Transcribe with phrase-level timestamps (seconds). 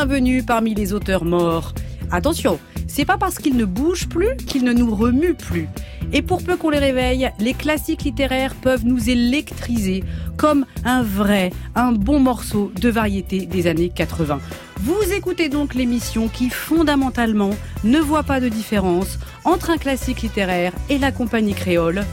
[0.00, 1.74] Bienvenue parmi les auteurs morts.
[2.12, 5.68] Attention, c'est pas parce qu'ils ne bougent plus qu'ils ne nous remuent plus.
[6.12, 10.04] Et pour peu qu'on les réveille, les classiques littéraires peuvent nous électriser
[10.36, 14.38] comme un vrai, un bon morceau de variété des années 80.
[14.82, 17.50] Vous écoutez donc l'émission qui fondamentalement
[17.82, 22.04] ne voit pas de différence entre un classique littéraire et la compagnie créole.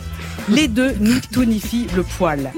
[0.49, 2.51] Les deux nous tonifient le poil.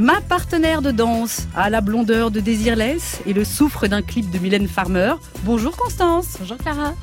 [0.00, 4.38] Ma partenaire de danse a la blondeur de Désirless et le souffre d'un clip de
[4.38, 5.12] Mylène Farmer.
[5.44, 6.38] Bonjour Constance.
[6.40, 6.94] Bonjour Clara.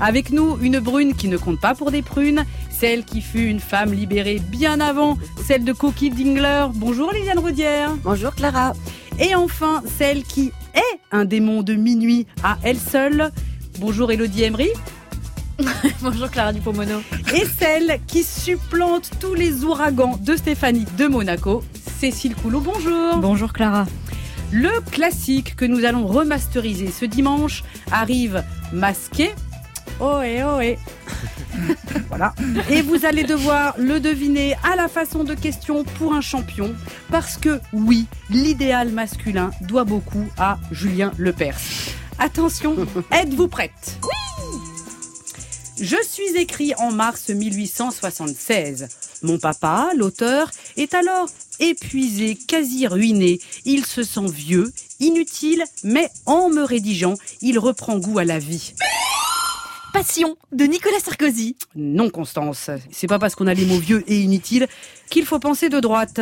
[0.00, 3.58] Avec nous, une brune qui ne compte pas pour des prunes, celle qui fut une
[3.58, 6.66] femme libérée bien avant, celle de Coquille Dingler.
[6.74, 7.96] Bonjour Liliane Roudière.
[8.04, 8.74] Bonjour Clara.
[9.18, 13.30] Et enfin, celle qui est un démon de minuit à elle seule.
[13.78, 14.68] Bonjour Elodie Emery.
[16.02, 17.00] Bonjour Clara Dupomono.
[17.34, 21.64] Et celle qui supplante tous les ouragans de Stéphanie de Monaco,
[22.02, 22.58] Cécile Coulot.
[22.58, 23.18] Bonjour.
[23.18, 23.86] Bonjour Clara.
[24.50, 29.30] Le classique que nous allons remasteriser ce dimanche arrive masqué.
[30.00, 30.78] Ohé, ohé.
[32.08, 32.34] voilà.
[32.68, 36.74] Et vous allez devoir le deviner à la façon de question pour un champion.
[37.08, 41.60] Parce que oui, l'idéal masculin doit beaucoup à Julien Lepers.
[42.18, 42.74] Attention,
[43.12, 44.00] êtes-vous prête?
[44.02, 44.41] Oui
[45.80, 48.88] Je suis écrit en mars 1876.
[49.22, 51.28] Mon papa, l'auteur, est alors
[51.60, 53.40] épuisé, quasi ruiné.
[53.64, 58.74] Il se sent vieux, inutile, mais en me rédigeant, il reprend goût à la vie.
[59.92, 61.56] Passion de Nicolas Sarkozy.
[61.76, 64.66] Non, Constance, c'est pas parce qu'on a les mots vieux et inutiles
[65.10, 66.18] qu'il faut penser de droite.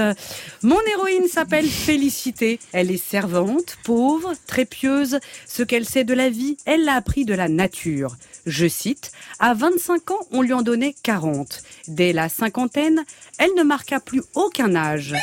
[0.64, 2.58] Mon héroïne s'appelle Félicité.
[2.72, 5.20] Elle est servante, pauvre, très pieuse.
[5.46, 8.16] Ce qu'elle sait de la vie, elle l'a appris de la nature.
[8.44, 11.62] Je cite, à 25 ans, on lui en donnait 40.
[11.86, 13.04] Dès la cinquantaine,
[13.38, 15.14] elle ne marqua plus aucun âge.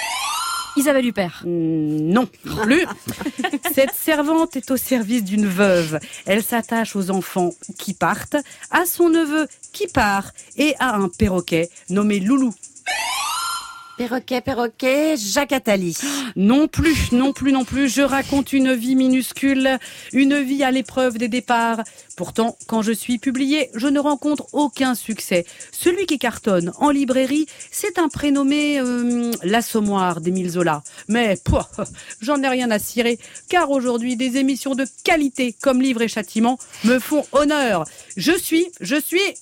[0.77, 1.41] Isabelle Huppert.
[1.45, 2.85] Non, plus.
[3.73, 5.99] Cette servante est au service d'une veuve.
[6.27, 8.38] Elle s'attache aux enfants qui partent,
[8.69, 12.53] à son neveu qui part et à un perroquet nommé Loulou.
[13.97, 15.97] Perroquet, perroquet, Jacques Attali.
[16.35, 17.90] Non plus, non plus, non plus.
[17.90, 19.80] Je raconte une vie minuscule,
[20.13, 21.81] une vie à l'épreuve des départs.
[22.16, 25.47] Pourtant, quand je suis publié, je ne rencontre aucun succès.
[25.72, 30.84] Celui qui cartonne en librairie, c'est un prénommé euh, L'Assommoir d'Émile Zola.
[31.08, 31.68] Mais, pouah,
[32.22, 33.18] j'en ai rien à cirer,
[33.50, 37.85] car aujourd'hui, des émissions de qualité comme Livre et Châtiment me font honneur.
[38.16, 39.34] Je suis, je suis...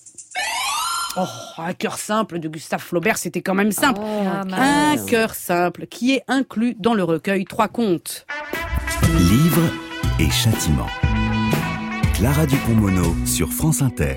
[1.17, 1.25] Oh,
[1.57, 4.01] un cœur simple de Gustave Flaubert, c'était quand même simple.
[4.03, 8.25] Oh, un cœur simple qui est inclus dans le recueil Trois contes.
[9.17, 9.61] Livre
[10.19, 10.87] et châtiment.
[12.15, 14.15] Clara Dupont-Mono sur France Inter.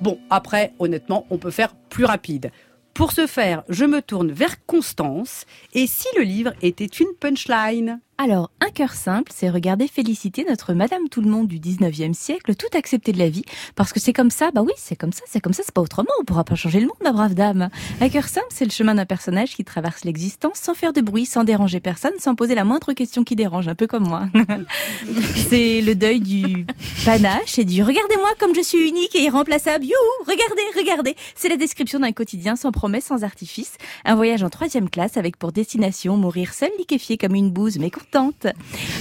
[0.00, 2.50] Bon, après, honnêtement, on peut faire plus rapide.
[2.94, 5.44] Pour ce faire, je me tourne vers Constance.
[5.74, 8.00] Et si le livre était une punchline?
[8.16, 13.10] Alors, un cœur simple, c'est regarder Félicité, notre Madame Tout-le-Monde du 19e siècle, tout accepter
[13.10, 13.44] de la vie,
[13.74, 15.80] parce que c'est comme ça, bah oui, c'est comme ça, c'est comme ça, c'est pas
[15.80, 17.70] autrement, on pourra pas changer le monde, ma brave dame.
[18.00, 21.26] Un cœur simple, c'est le chemin d'un personnage qui traverse l'existence sans faire de bruit,
[21.26, 24.28] sans déranger personne, sans poser la moindre question qui dérange, un peu comme moi.
[25.48, 26.66] c'est le deuil du
[27.04, 31.16] panache et du regardez-moi comme je suis unique et irremplaçable, youhou, regardez, regardez.
[31.34, 35.36] C'est la description d'un quotidien sans promesse, sans artifice, un voyage en troisième classe avec
[35.36, 38.46] pour destination mourir seul liquéfié comme une bouse, mais contente.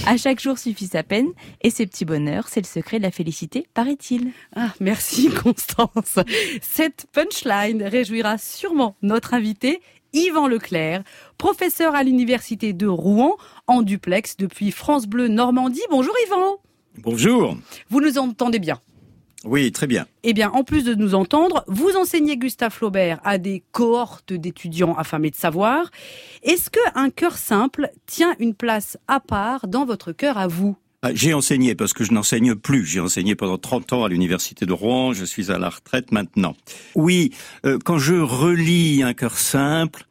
[0.05, 1.29] À chaque jour suffit sa peine,
[1.61, 4.31] et ces petits bonheurs, c'est le secret de la félicité, paraît-il.
[4.55, 6.19] Ah, merci Constance.
[6.61, 9.81] Cette punchline réjouira sûrement notre invité,
[10.13, 11.03] Yvan Leclerc,
[11.37, 13.35] professeur à l'université de Rouen,
[13.67, 15.81] en duplex depuis France Bleu Normandie.
[15.89, 16.57] Bonjour Yvan.
[16.99, 17.57] Bonjour.
[17.89, 18.79] Vous nous entendez bien
[19.43, 20.05] Oui, très bien.
[20.23, 24.95] Eh bien, en plus de nous entendre, vous enseignez Gustave Flaubert à des cohortes d'étudiants
[24.95, 25.91] affamés de savoir.
[26.43, 30.77] Est-ce que un cœur simple tient une place à part dans votre cœur à vous?
[31.01, 32.85] Ah, J'ai enseigné parce que je n'enseigne plus.
[32.85, 35.11] J'ai enseigné pendant 30 ans à l'université de Rouen.
[35.11, 36.55] Je suis à la retraite maintenant.
[36.95, 37.31] Oui,
[37.65, 40.05] euh, quand je relis un cœur simple,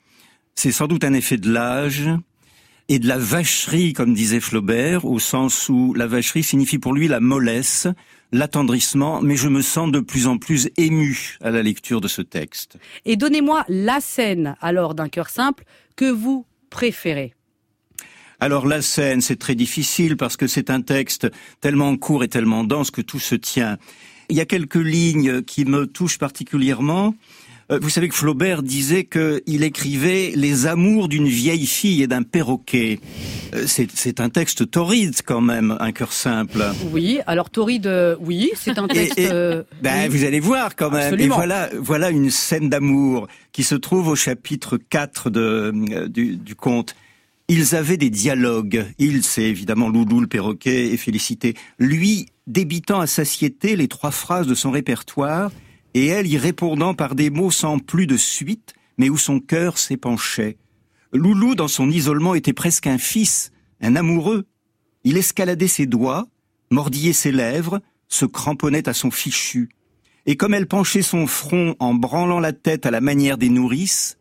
[0.55, 2.11] c'est sans doute un effet de l'âge
[2.91, 7.09] et de la vacherie, comme disait Flaubert, au sens où la vacherie signifie pour lui
[7.09, 7.87] la mollesse,
[8.33, 12.23] l'attendrissement, mais je me sens de plus en plus ému à la lecture de ce
[12.23, 12.79] texte.
[13.05, 15.65] Et donnez-moi la scène, alors, d'un cœur simple
[15.97, 17.35] que vous préférez.
[18.41, 21.31] Alors la scène, c'est très difficile parce que c'est un texte
[21.61, 23.79] tellement court et tellement dense que tout se tient.
[24.31, 27.15] Il y a quelques lignes qui me touchent particulièrement.
[27.73, 32.23] Euh, Vous savez que Flaubert disait qu'il écrivait les amours d'une vieille fille et d'un
[32.23, 33.01] perroquet.
[33.55, 36.63] Euh, C'est un texte torride quand même, un cœur simple.
[36.93, 39.19] Oui, alors Torride, euh, oui, c'est un texte...
[39.19, 40.17] Et- et- euh, Ben, oui.
[40.19, 41.15] vous allez voir quand même.
[41.15, 41.35] Absolument.
[41.35, 46.55] Et voilà, voilà une scène d'amour qui se trouve au chapitre 4 de, du, du
[46.55, 46.95] conte.
[47.49, 48.87] Ils avaient des dialogues.
[48.99, 51.55] Il, c'est évidemment Loulou, le perroquet et Félicité.
[51.79, 55.51] Lui, débitant à satiété les trois phrases de son répertoire,
[55.95, 59.79] et elle y répondant par des mots sans plus de suite, mais où son cœur
[59.79, 60.57] s'épanchait.
[61.13, 64.47] Loulou, dans son isolement, était presque un fils, un amoureux.
[65.05, 66.27] Il escaladait ses doigts,
[66.71, 69.69] mordillait ses lèvres, se cramponnait à son fichu.
[70.25, 74.19] Et comme elle penchait son front en branlant la tête à la manière des nourrices,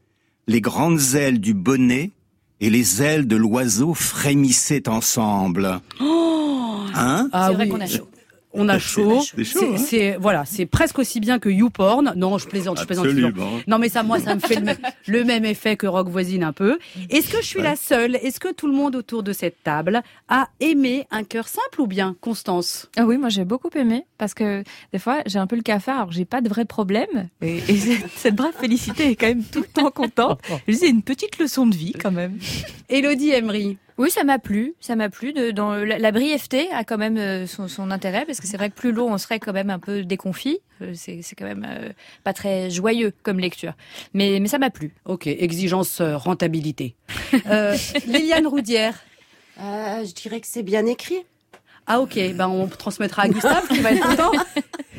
[0.48, 2.12] les grandes ailes du bonnet
[2.60, 5.80] et les ailes de l'oiseau frémissaient ensemble.
[6.02, 6.08] Oh
[6.94, 7.30] Hein?
[7.32, 7.70] Ah C'est vrai oui.
[7.70, 8.10] qu'on a chaud.
[8.54, 9.22] On a chaud.
[9.36, 9.78] C'est chaud, C'est- hein.
[9.78, 12.14] c'est voilà, c'est presque aussi bien que YouPorn.
[12.16, 13.08] Non, je plaisante, je plaisante.
[13.68, 14.78] Non, mais ça, moi, ça me fait le, même-
[15.08, 16.78] le même effet que Rock voisine un peu.
[17.10, 18.16] Est-ce que je suis la seule?
[18.18, 21.88] Est-ce que tout le monde autour de cette table a aimé un cœur simple ou
[21.88, 22.90] bien Constance?
[22.98, 25.96] Ah oui, moi j'ai beaucoup aimé parce que des fois j'ai un peu le cafard
[25.98, 27.78] alors que j'ai pas de vrai problème et, et
[28.16, 30.42] cette- brave Félicité est quand même tout le temps contente.
[30.68, 32.38] Je dis, C'est une petite leçon de vie quand même.
[32.90, 33.78] Elodie Emery.
[34.02, 35.32] Oui, ça m'a plu, ça m'a plu.
[35.32, 38.58] De, dans la, la brièveté a quand même euh, son, son intérêt parce que c'est
[38.58, 40.60] vrai que plus lourd, on serait quand même un peu déconfit.
[40.82, 41.90] Euh, C'est c'est quand même euh,
[42.24, 43.74] pas très joyeux comme lecture,
[44.16, 44.92] mais mais ça m'a plu.
[45.06, 46.96] Ok, exigence euh, rentabilité.
[47.46, 47.78] Euh,
[48.08, 48.96] Liliane Roudière.
[49.60, 51.20] Euh, je dirais que c'est bien écrit.
[51.86, 54.32] Ah ok, ben on transmettra à Gustave qui va être content.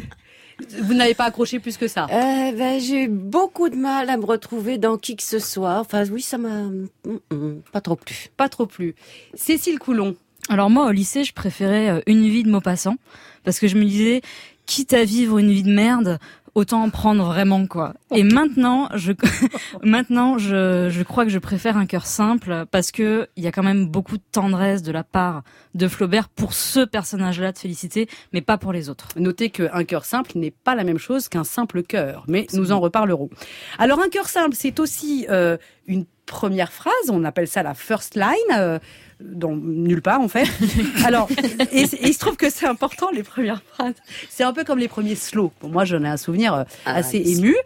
[0.80, 2.06] Vous n'avez pas accroché plus que ça.
[2.10, 5.78] Euh, ben, j'ai eu beaucoup de mal à me retrouver dans qui que ce soit.
[5.80, 6.88] Enfin, oui, ça m'a mm,
[7.30, 8.28] mm, pas trop plu.
[8.36, 8.94] Pas trop plus.
[9.34, 10.16] Cécile Coulon.
[10.48, 12.96] Alors moi, au lycée, je préférais euh, une vie de Maupassant
[13.44, 14.22] parce que je me disais,
[14.66, 16.18] quitte à vivre une vie de merde,
[16.54, 17.94] autant en prendre vraiment quoi.
[18.14, 19.12] Et maintenant, je
[19.82, 23.52] maintenant je, je crois que je préfère un cœur simple parce que il y a
[23.52, 25.42] quand même beaucoup de tendresse de la part
[25.74, 29.08] de Flaubert pour ce personnage-là de Félicité, mais pas pour les autres.
[29.16, 32.80] Notez qu'un cœur simple n'est pas la même chose qu'un simple cœur, mais nous en
[32.80, 33.30] reparlerons.
[33.78, 35.56] Alors un cœur simple, c'est aussi euh,
[35.86, 38.78] une première phrase, on appelle ça la first line, euh,
[39.24, 40.48] dans nulle part en fait.
[41.04, 41.28] Alors,
[41.72, 43.94] et, et il se trouve que c'est important les premières phrases.
[44.28, 45.52] C'est un peu comme les premiers slow.
[45.60, 47.56] Pour moi, j'en ai un souvenir euh, Ah, assez ému.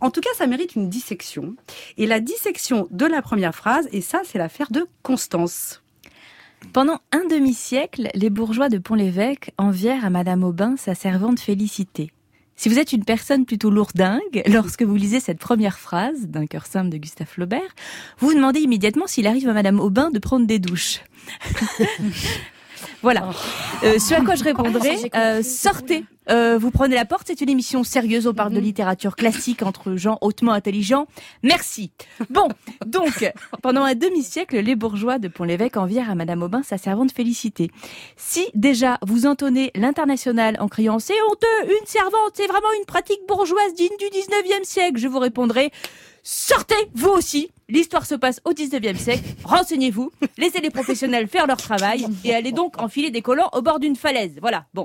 [0.00, 1.54] En tout cas, ça mérite une dissection.
[1.98, 5.82] Et la dissection de la première phrase, et ça, c'est l'affaire de Constance.
[6.72, 12.12] Pendant un demi-siècle, les bourgeois de Pont-l'Évêque envièrent à Madame Aubin sa servante Félicité.
[12.56, 16.66] Si vous êtes une personne plutôt lourdingue, lorsque vous lisez cette première phrase d'un cœur
[16.66, 17.74] simple de Gustave Flaubert,
[18.18, 21.00] vous vous demandez immédiatement s'il arrive à Madame Aubin de prendre des douches.
[23.02, 23.30] voilà.
[23.84, 26.04] Euh, ce à quoi je répondrai, euh, sortez.
[26.30, 29.96] Euh, vous prenez la porte, c'est une émission sérieuse, on parle de littérature classique entre
[29.96, 31.06] gens hautement intelligents.
[31.42, 31.90] Merci.
[32.30, 32.48] Bon,
[32.86, 33.30] donc,
[33.62, 37.70] pendant un demi-siècle, les bourgeois de Pont-l'Évêque envièrent à Madame Aubin sa servante Félicité.
[38.16, 43.20] Si déjà vous entonnez l'international en criant c'est honteux, une servante, c'est vraiment une pratique
[43.26, 45.70] bourgeoise digne du 19e siècle, je vous répondrai
[46.22, 47.50] sortez vous aussi.
[47.72, 49.22] L'histoire se passe au 19e siècle.
[49.44, 53.80] Renseignez-vous, laissez les professionnels faire leur travail et allez donc enfiler des collants au bord
[53.80, 54.32] d'une falaise.
[54.42, 54.66] Voilà.
[54.74, 54.84] Bon.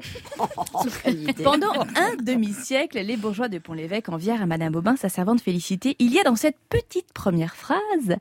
[1.43, 5.97] Pendant un demi-siècle, les bourgeois de Pont-l'Évêque envièrent à Madame Aubin sa servante Félicité.
[5.99, 8.15] Il y a dans cette petite première phrase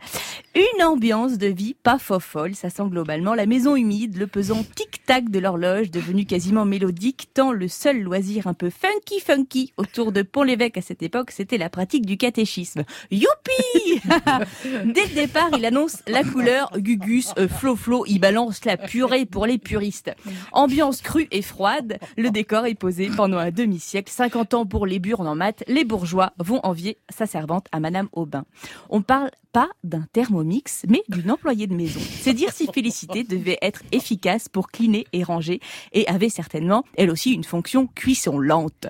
[0.56, 2.56] une ambiance de vie pas fofolle.
[2.56, 7.52] Ça sent globalement la maison humide, le pesant tic-tac de l'horloge devenu quasiment mélodique, tant
[7.52, 11.70] le seul loisir un peu funky funky autour de Pont-l'Évêque à cette époque, c'était la
[11.70, 12.82] pratique du catéchisme.
[13.12, 14.02] Youpi
[14.64, 19.26] Dès le départ, il annonce la couleur Gugus, euh, Flo Flo, il balance la purée
[19.26, 20.12] pour les puristes.
[20.52, 24.98] Ambiance crue et froide, le décor est posé pendant un demi-siècle, 50 ans pour les
[24.98, 28.44] burnes en maths, les bourgeois vont envier sa servante à Madame Aubin.
[28.90, 31.98] On parle pas d'un thermomix, mais d'une employée de maison.
[32.20, 35.60] C'est dire si Félicité devait être efficace pour cleaner et ranger,
[35.94, 38.86] et avait certainement, elle aussi, une fonction cuisson lente.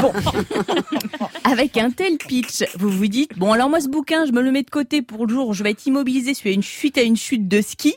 [0.00, 0.12] Bon.
[1.44, 4.50] Avec un tel pitch, vous vous dites, bon alors moi ce bouquin, je me le
[4.50, 6.98] mets de côté pour le jour où je vais être immobilisé suite à une chute
[6.98, 7.94] à une chute de ski.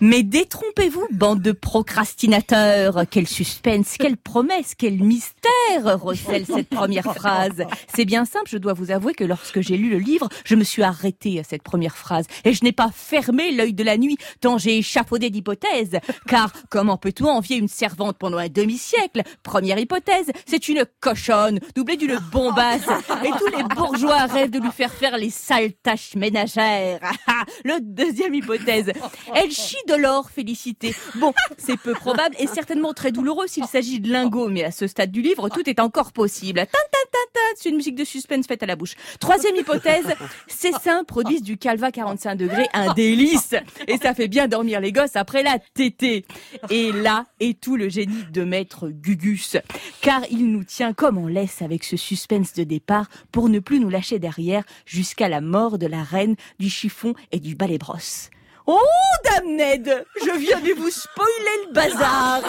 [0.00, 3.04] Mais détrompez-vous, bande de procrastinateurs.
[3.10, 7.64] Quel suspense, quelle promesse, quel mystère recèle cette première phrase.
[7.94, 10.64] C'est bien simple, je dois vous avouer que lorsque j'ai lu le livre, je me
[10.64, 12.26] suis arrêtée à cette première phrase.
[12.44, 15.98] Et je n'ai pas fermé l'œil de la nuit, tant j'ai échafaudé d'hypothèses.
[16.26, 19.22] Car comment peut-on envier une servante pendant un demi-siècle?
[19.42, 22.88] Première hypothèse, c'est une cochonne, doublée d'une bombasse.
[23.24, 27.00] Et tous les bourgeois rêvent de lui faire faire les sales tâches ménagères.
[27.64, 28.92] Le deuxième hypothèse,
[29.34, 30.94] elle chie de l'or, félicité.
[31.16, 34.86] Bon, c'est peu probable et certainement très douloureux s'il s'agit de lingots, mais à ce
[34.86, 36.60] stade du livre, tout est encore possible.
[36.60, 38.94] Tin, tin, tin, tin, c'est une musique de suspense faite à la bouche.
[39.20, 40.06] Troisième hypothèse,
[40.48, 43.54] ces seins produisent du calva 45 degrés, un délice.
[43.88, 46.24] Et ça fait bien dormir les gosses après la tétée.
[46.70, 49.56] Et là est tout le génie de maître Gugus.
[50.00, 53.80] Car il nous tient comme on laisse avec ce suspense de départ pour ne plus
[53.80, 58.30] nous lâcher derrière jusqu'à la mort de la reine du chiffon et du balai brosse.
[58.66, 58.78] Oh,
[59.24, 62.42] Dame Ned, je viens de vous spoiler le bazar.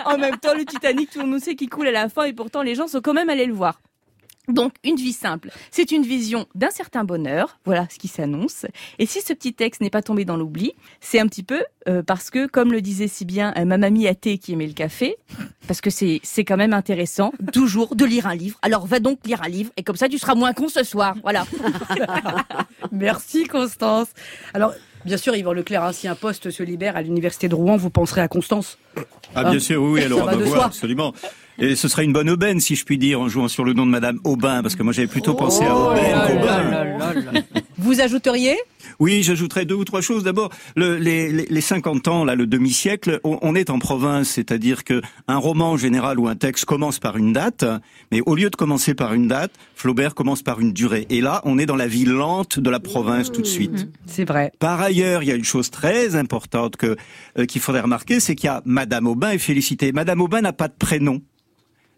[0.06, 2.32] en même temps, le Titanic, tout le monde sait qu'il coule à la fin et
[2.32, 3.78] pourtant les gens sont quand même allés le voir.
[4.48, 8.66] Donc, une vie simple, c'est une vision d'un certain bonheur, voilà ce qui s'annonce.
[8.98, 12.02] Et si ce petit texte n'est pas tombé dans l'oubli, c'est un petit peu euh,
[12.02, 15.16] parce que, comme le disait si bien euh, ma mamie athée qui aimait le café,
[15.66, 18.58] parce que c'est c'est quand même intéressant toujours de lire un livre.
[18.60, 21.14] Alors va donc lire un livre et comme ça tu seras moins con ce soir.
[21.22, 21.46] Voilà.
[22.92, 24.08] Merci Constance.
[24.52, 27.76] Alors, bien sûr, Yvan Leclerc, hein, si un poste se libère à l'université de Rouen,
[27.76, 28.78] vous penserez à Constance.
[29.34, 30.64] Ah, bien sûr, oui, oui, elle va de voix, soi.
[30.66, 31.12] absolument.
[31.58, 33.86] Et ce sera une bonne aubaine, si je puis dire, en jouant sur le nom
[33.86, 36.70] de Madame Aubin, parce que moi j'avais plutôt pensé à qu'Aubin.
[36.70, 37.40] là là.
[37.78, 38.56] Vous ajouteriez?
[39.00, 40.22] Oui, j'ajouterais deux ou trois choses.
[40.24, 44.28] D'abord, le- les, les, les 50 ans, là, le demi-siècle, on, on est en province,
[44.28, 47.64] c'est-à-dire que un roman en général ou un texte commence par une date,
[48.12, 51.06] mais au lieu de commencer par une date, Flaubert commence par une durée.
[51.10, 53.88] Et là, on est dans la vie lente de la province tout de suite.
[54.06, 54.52] C'est vrai.
[54.58, 56.96] Par ailleurs, il y a une chose très importante que
[57.38, 59.92] euh, qu'il faudrait remarquer, c'est qu'il y a Madame Aubin et Félicité.
[59.92, 61.20] Madame Aubin n'a pas de prénom.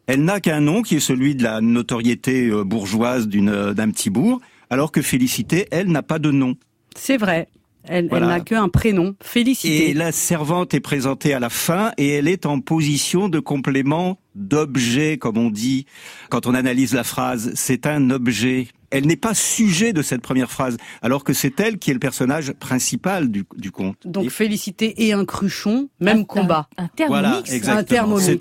[0.06, 3.90] Elle n'a qu'un nom qui est celui de la notoriété euh, bourgeoise d'une euh, d'un
[3.90, 6.54] petit bourg, alors que Félicité, elle, n'a pas de nom.
[6.96, 7.48] C'est vrai.
[7.88, 8.26] Elle, Voilà.
[8.26, 9.14] elle n'a qu'un prénom.
[9.22, 9.90] Félicité.
[9.90, 14.18] Et la servante est présentée à la fin et elle est en position de complément
[14.34, 15.86] d'objet, comme on dit
[16.28, 17.52] quand on analyse la phrase.
[17.54, 18.68] C'est un objet.
[18.96, 22.00] Elle n'est pas sujet de cette première phrase, alors que c'est elle qui est le
[22.00, 24.06] personnage principal du, du conte.
[24.06, 26.68] Donc Et Félicité et un cruchon, même combat.
[26.78, 27.50] Un, un terme voilà, mix.
[27.50, 27.68] C'est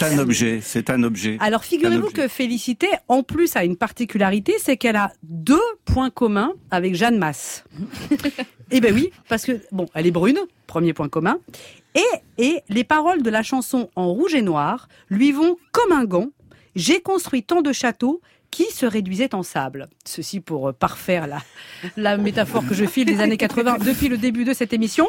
[0.03, 0.59] un objet.
[0.61, 1.37] C'est un objet.
[1.39, 6.53] Alors figurez-vous que Félicité, en plus, a une particularité, c'est qu'elle a deux points communs
[6.71, 7.63] avec Jeanne Masse.
[8.71, 11.37] Eh ben oui, parce que bon, elle est brune, premier point commun,
[11.93, 12.01] et
[12.39, 16.29] et les paroles de la chanson en rouge et noir lui vont comme un gant.
[16.75, 18.21] J'ai construit tant de châteaux
[18.55, 19.89] qui se réduisaient en sable.
[20.05, 21.41] Ceci pour euh, parfaire la,
[21.97, 25.07] la métaphore que je file des années 80 depuis le début de cette émission.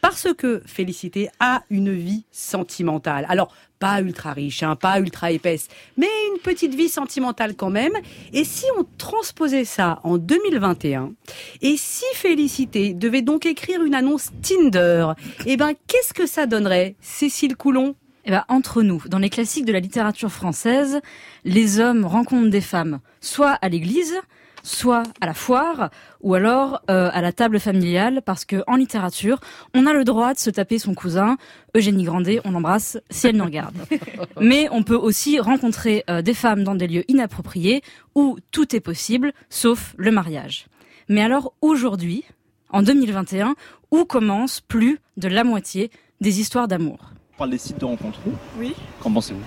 [0.00, 3.24] Parce que Félicité a une vie sentimentale.
[3.28, 7.92] Alors, pas ultra riche, hein, pas ultra épaisse, mais une petite vie sentimentale quand même.
[8.32, 11.12] Et si on transposait ça en 2021,
[11.60, 15.12] et si Félicité devait donc écrire une annonce Tinder,
[15.46, 17.94] eh ben, qu'est-ce que ça donnerait, Cécile Coulon?
[18.24, 21.00] Eh ben, entre nous, dans les classiques de la littérature française,
[21.44, 24.14] les hommes rencontrent des femmes, soit à l'église,
[24.62, 29.40] soit à la foire, ou alors euh, à la table familiale, parce que en littérature,
[29.74, 31.36] on a le droit de se taper son cousin,
[31.76, 33.74] Eugénie Grandet, on l'embrasse si elle nous regarde.
[34.40, 37.82] Mais on peut aussi rencontrer euh, des femmes dans des lieux inappropriés,
[38.14, 40.66] où tout est possible, sauf le mariage.
[41.08, 42.24] Mais alors aujourd'hui,
[42.70, 43.56] en 2021,
[43.90, 47.12] où commence plus de la moitié des histoires d'amour?
[47.34, 48.20] On parle des sites de rencontres.
[48.58, 48.74] Oui.
[49.00, 49.40] Qu'en pensez-vous?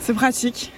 [0.00, 0.72] C'est pratique.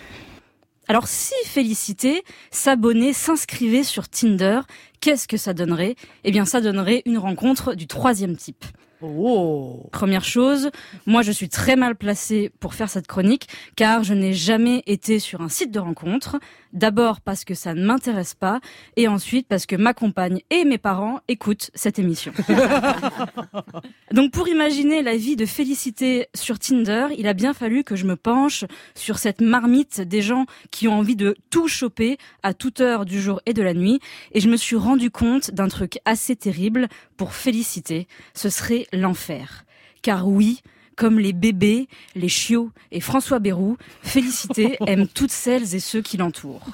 [0.88, 4.60] Alors si Félicité s'abonnait, s'inscrivait sur Tinder,
[5.00, 5.96] qu'est-ce que ça donnerait?
[6.22, 8.64] Eh bien ça donnerait une rencontre du troisième type.
[9.02, 10.70] Oh Première chose,
[11.04, 15.18] moi je suis très mal placée pour faire cette chronique car je n'ai jamais été
[15.18, 16.38] sur un site de rencontre.
[16.76, 18.60] D'abord parce que ça ne m'intéresse pas
[18.96, 22.34] et ensuite parce que ma compagne et mes parents écoutent cette émission.
[24.12, 28.04] Donc pour imaginer la vie de Félicité sur Tinder, il a bien fallu que je
[28.04, 32.82] me penche sur cette marmite des gens qui ont envie de tout choper à toute
[32.82, 33.98] heure du jour et de la nuit
[34.32, 39.64] et je me suis rendu compte d'un truc assez terrible pour Félicité, ce serait l'enfer.
[40.02, 40.60] Car oui,
[40.96, 46.16] comme les bébés, les chiots et François Bayrou, Félicité aime toutes celles et ceux qui
[46.16, 46.66] l'entourent.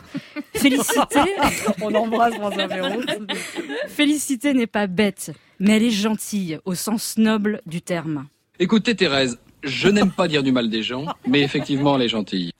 [0.54, 1.20] Félicité,
[1.82, 2.68] On embrasse François.
[3.88, 8.26] Félicité n'est pas bête, mais elle est gentille au sens noble du terme.
[8.58, 12.52] Écoutez Thérèse, je n'aime pas dire du mal des gens, mais effectivement elle est gentille.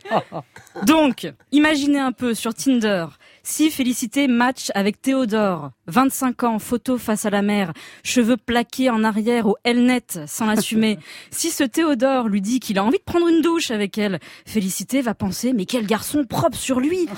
[0.85, 3.07] Donc, imaginez un peu sur Tinder,
[3.42, 7.72] si Félicité match avec Théodore, 25 ans, photo face à la mer,
[8.04, 10.99] cheveux plaqués en arrière au L-net sans l'assumer.
[11.30, 15.02] si ce Théodore lui dit qu'il a envie de prendre une douche avec elle, Félicité
[15.02, 17.08] va penser mais quel garçon propre sur lui.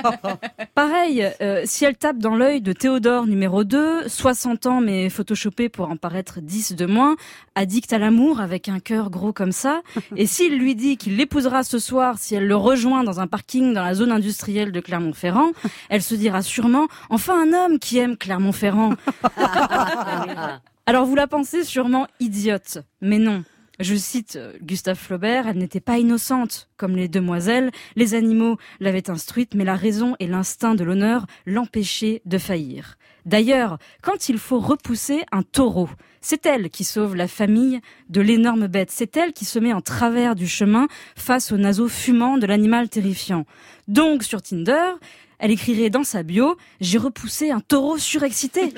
[0.74, 5.68] Pareil, euh, si elle tape dans l'œil de Théodore numéro 2, 60 ans mais photoshopé
[5.68, 7.16] pour en paraître 10 de moins,
[7.54, 9.82] addict à l'amour avec un cœur gros comme ça,
[10.16, 13.72] et s'il lui dit qu'il l'épousera ce soir si elle le rejoint dans un parking
[13.72, 15.52] dans la zone industrielle de Clermont-Ferrand,
[15.88, 18.94] elle se dira sûrement enfin un homme qui aime Clermont-Ferrand.
[20.86, 23.44] Alors vous la pensez sûrement idiote, mais non.
[23.80, 29.08] Je cite euh, Gustave Flaubert, elle n'était pas innocente comme les demoiselles, les animaux l'avaient
[29.08, 32.98] instruite, mais la raison et l'instinct de l'honneur l'empêchaient de faillir.
[33.24, 35.88] D'ailleurs, quand il faut repousser un taureau,
[36.20, 39.80] c'est elle qui sauve la famille de l'énorme bête, c'est elle qui se met en
[39.80, 40.86] travers du chemin
[41.16, 43.46] face aux naseaux fumants de l'animal terrifiant.
[43.88, 44.92] Donc sur Tinder,
[45.40, 48.72] elle écrirait dans sa bio J'ai repoussé un taureau surexcité.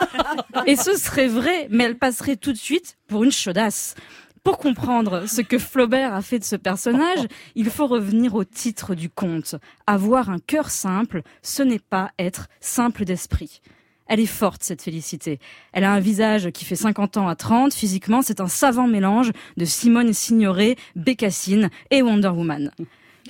[0.66, 3.94] Et ce serait vrai, mais elle passerait tout de suite pour une chaudasse.
[4.44, 8.94] Pour comprendre ce que Flaubert a fait de ce personnage, il faut revenir au titre
[8.94, 9.54] du conte.
[9.86, 13.60] Avoir un cœur simple, ce n'est pas être simple d'esprit.
[14.08, 15.38] Elle est forte, cette Félicité.
[15.72, 17.72] Elle a un visage qui fait 50 ans à 30.
[17.72, 22.72] Physiquement, c'est un savant mélange de Simone Signoret, Bécassine et Wonder Woman.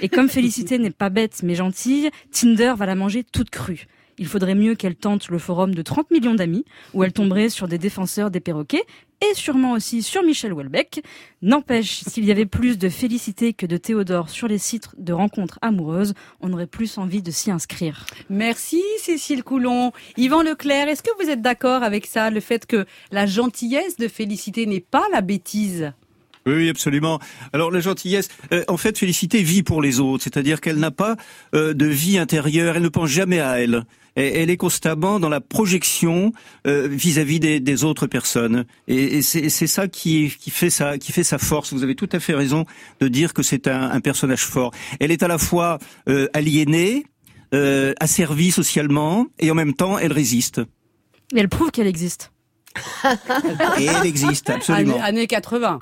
[0.02, 3.86] Et comme Félicité n'est pas bête mais gentille, Tinder va la manger toute crue.
[4.18, 7.68] Il faudrait mieux qu'elle tente le forum de 30 millions d'amis, où elle tomberait sur
[7.68, 8.84] des défenseurs des perroquets,
[9.20, 11.02] et sûrement aussi sur Michel Houellebecq.
[11.40, 15.58] N'empêche, s'il y avait plus de Félicité que de Théodore sur les sites de rencontres
[15.62, 18.04] amoureuses, on aurait plus envie de s'y inscrire.
[18.28, 19.92] Merci Cécile Coulon.
[20.16, 24.08] Yvan Leclerc, est-ce que vous êtes d'accord avec ça, le fait que la gentillesse de
[24.08, 25.92] Félicité n'est pas la bêtise?
[26.46, 27.20] Oui, absolument.
[27.52, 31.16] Alors la gentillesse, euh, en fait, Félicité vit pour les autres, c'est-à-dire qu'elle n'a pas
[31.54, 33.84] euh, de vie intérieure, elle ne pense jamais à elle.
[34.16, 36.32] elle est constamment dans la projection
[36.66, 41.24] euh, vis-à-vis des, des, autres personnes, et, c'est ça qui, qui fait sa qui fait
[41.24, 41.72] sa force.
[41.72, 42.66] Vous avez tout à fait raison
[43.00, 44.72] de dire que c'est un, un, personnage fort.
[45.00, 45.78] Elle est à la fois
[46.34, 47.06] aliénée,
[48.00, 50.60] asservie socialement, et en même temps, elle résiste.
[51.34, 52.32] Et elle prouve qu'elle existe.
[53.78, 55.00] et elle existe, absolument.
[55.00, 55.78] Années 80.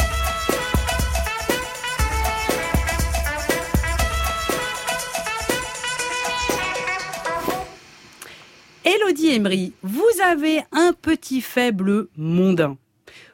[8.91, 12.77] Elodie Emery, vous avez un petit faible mondain.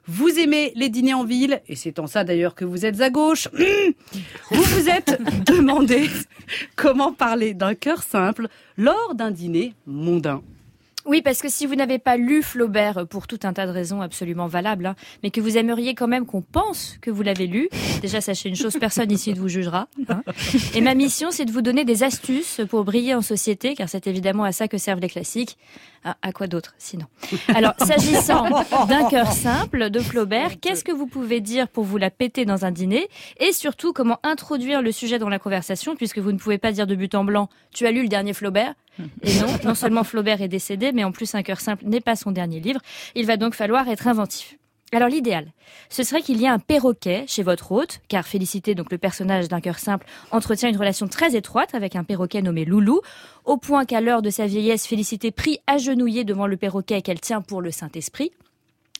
[0.07, 3.09] Vous aimez les dîners en ville, et c'est en ça d'ailleurs que vous êtes à
[3.09, 3.49] gauche.
[4.51, 6.11] Vous vous êtes demandé
[6.77, 10.43] comment parler d'un cœur simple lors d'un dîner mondain.
[11.07, 13.71] Oui, parce que si vous n'avez pas lu Flaubert euh, pour tout un tas de
[13.71, 17.47] raisons absolument valables, hein, mais que vous aimeriez quand même qu'on pense que vous l'avez
[17.47, 17.69] lu,
[18.03, 19.87] déjà sachez une chose, personne ici ne vous jugera.
[20.09, 20.23] Hein.
[20.75, 24.09] Et ma mission, c'est de vous donner des astuces pour briller en société, car c'est
[24.09, 25.57] évidemment à ça que servent les classiques.
[26.05, 27.07] Ah, à quoi d'autre sinon?
[27.49, 28.49] Alors, s'agissant
[28.89, 32.65] d'un cœur simple de Flaubert, qu'est-ce que vous pouvez dire pour vous la péter dans
[32.65, 33.09] un dîner?
[33.41, 36.87] Et surtout, comment introduire le sujet dans la conversation, puisque vous ne pouvez pas dire
[36.87, 38.75] de but en blanc, tu as lu le dernier Flaubert?
[39.23, 42.17] Et non, non seulement Flaubert est décédé, mais en plus Un cœur simple n'est pas
[42.17, 42.81] son dernier livre.
[43.15, 44.57] Il va donc falloir être inventif.
[44.93, 45.53] Alors l'idéal,
[45.91, 49.49] ce serait qu'il y ait un perroquet chez votre hôte, car Félicité, donc le personnage
[49.49, 53.01] d'un cœur simple, entretient une relation très étroite avec un perroquet nommé Loulou,
[53.45, 57.41] au point qu'à l'heure de sa vieillesse, Félicité prie agenouillée devant le perroquet qu'elle tient
[57.41, 58.31] pour le Saint-Esprit.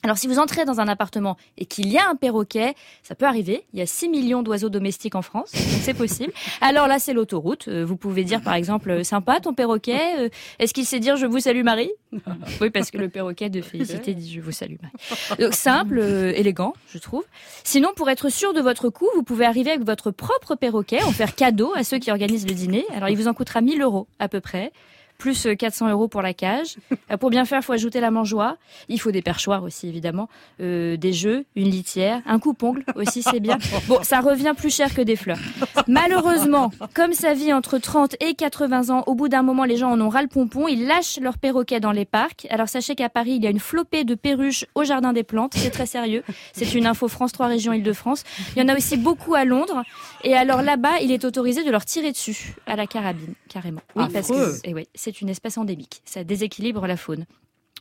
[0.03, 3.25] Alors si vous entrez dans un appartement et qu'il y a un perroquet, ça peut
[3.25, 6.31] arriver, il y a 6 millions d'oiseaux domestiques en France, donc c'est possible.
[6.61, 10.29] Alors là c'est l'autoroute, euh, vous pouvez dire par exemple euh, sympa ton perroquet, euh,
[10.59, 11.91] est-ce qu'il sait dire je vous salue Marie?
[12.61, 15.39] Oui parce que le perroquet de Félicité dit je vous salue Marie.
[15.39, 17.23] Donc simple, élégant je trouve.
[17.63, 21.11] Sinon pour être sûr de votre coup, vous pouvez arriver avec votre propre perroquet, en
[21.11, 22.85] faire cadeau à ceux qui organisent le dîner.
[22.95, 24.71] Alors il vous en coûtera 1000 euros à peu près
[25.17, 26.77] plus 400 euh, euros pour la cage.
[27.09, 28.57] Euh, pour bien faire, il faut ajouter la mangeoire.
[28.89, 30.27] Il faut des perchoirs aussi, évidemment.
[30.59, 33.57] Euh, des jeux, une litière, un coupe-ongle aussi, c'est bien.
[33.87, 35.39] Bon, ça revient plus cher que des fleurs.
[35.87, 39.89] Malheureusement, comme ça vit entre 30 et 80 ans, au bout d'un moment, les gens
[39.91, 40.67] en ont ras le pompon.
[40.67, 42.45] Ils lâchent leurs perroquets dans les parcs.
[42.49, 45.53] Alors sachez qu'à Paris, il y a une flopée de perruches au Jardin des Plantes.
[45.55, 46.23] C'est très sérieux.
[46.51, 48.23] C'est une info France 3 régions Île-de-France.
[48.55, 49.83] Il y en a aussi beaucoup à Londres.
[50.25, 53.81] Et alors là-bas, il est autorisé de leur tirer dessus à la carabine, carrément.
[53.95, 56.01] Oui, parce que et oui, c'est une espèce endémique.
[56.03, 57.25] Ça déséquilibre la faune.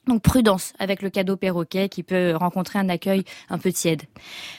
[0.07, 4.03] Donc prudence avec le cadeau perroquet qui peut rencontrer un accueil un peu tiède.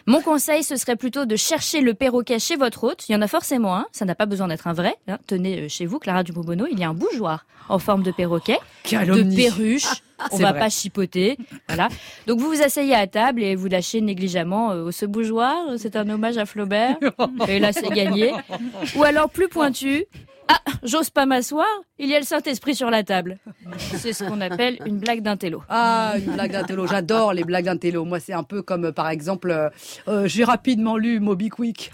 [0.06, 3.08] Mon conseil, ce serait plutôt de chercher le perroquet chez votre hôte.
[3.08, 4.96] Il y en a forcément un, ça n'a pas besoin d'être un vrai.
[5.08, 5.18] Hein.
[5.28, 8.58] Tenez euh, chez vous, Clara Dubobono, il y a un bougeoir en forme de perroquet,
[8.92, 9.88] de perruche.
[10.32, 11.38] On va pas chipoter,
[11.70, 11.88] voilà.
[12.26, 15.56] Donc vous vous asseyez à table et vous lâchez négligemment euh, ce bougeoir.
[15.78, 16.98] C'est un hommage à Flaubert.
[17.48, 18.34] Et là, c'est gagné.
[18.96, 20.06] Ou alors plus pointu,
[20.48, 21.66] ah, j'ose pas m'asseoir,
[22.00, 23.38] il y a le Saint-Esprit sur la table.
[23.78, 25.64] C'est ce qu'on appelle une blague d'intello.
[25.70, 28.06] Ah, une blague d'intello, j'adore les blagues d'intello.
[28.06, 29.70] Moi, c'est un peu comme, euh, par exemple, euh,
[30.08, 31.92] euh, j'ai rapidement lu Moby Quick.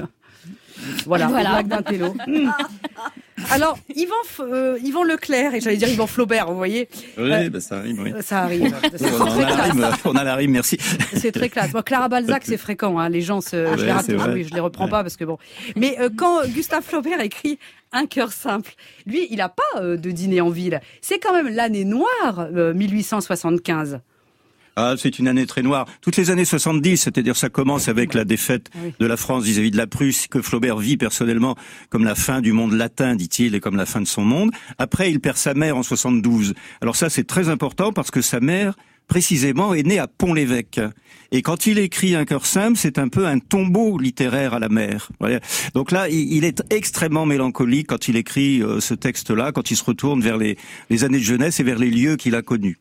[1.06, 1.52] Voilà, voilà.
[1.52, 2.14] blague d'intello.
[3.52, 7.60] Alors, Yvan, euh, Yvan Leclerc, et j'allais dire Yvan Flaubert, vous voyez Oui, euh, bah,
[7.60, 8.12] ça arrive, oui.
[8.22, 8.64] Ça arrive.
[9.20, 10.78] on, a la rime, on a la rime, merci.
[11.14, 11.74] C'est très classe.
[11.74, 13.00] Moi, Clara Balzac, c'est fréquent.
[13.00, 13.10] Hein.
[13.10, 15.38] Les gens, se, je, les oui, je les reprends pas parce que bon.
[15.76, 17.60] Mais euh, quand Gustave Flaubert écrit
[17.92, 18.74] Un cœur simple,
[19.06, 20.82] lui, il a pas de dîner en ville.
[21.02, 24.00] C'est quand même l'année noire, 1875.
[24.76, 25.86] Ah, c'est une année très noire.
[26.02, 29.78] Toutes les années 70, c'est-à-dire ça commence avec la défaite de la France vis-à-vis de
[29.78, 31.56] la Prusse, que Flaubert vit personnellement
[31.90, 34.52] comme la fin du monde latin, dit-il, et comme la fin de son monde.
[34.80, 36.56] Après, il perd sa mère en 72.
[36.82, 38.76] Alors ça, c'est très important parce que sa mère,
[39.08, 40.80] précisément, est née à Pont-l'Évêque.
[41.36, 44.70] Et quand il écrit Un cœur simple, c'est un peu un tombeau littéraire à la
[44.70, 45.10] mer.
[45.74, 49.84] Donc là, il est extrêmement mélancolique quand il écrit euh, ce texte-là, quand il se
[49.84, 50.58] retourne vers les,
[51.04, 52.78] années de jeunesse et vers les lieux qu'il a connus.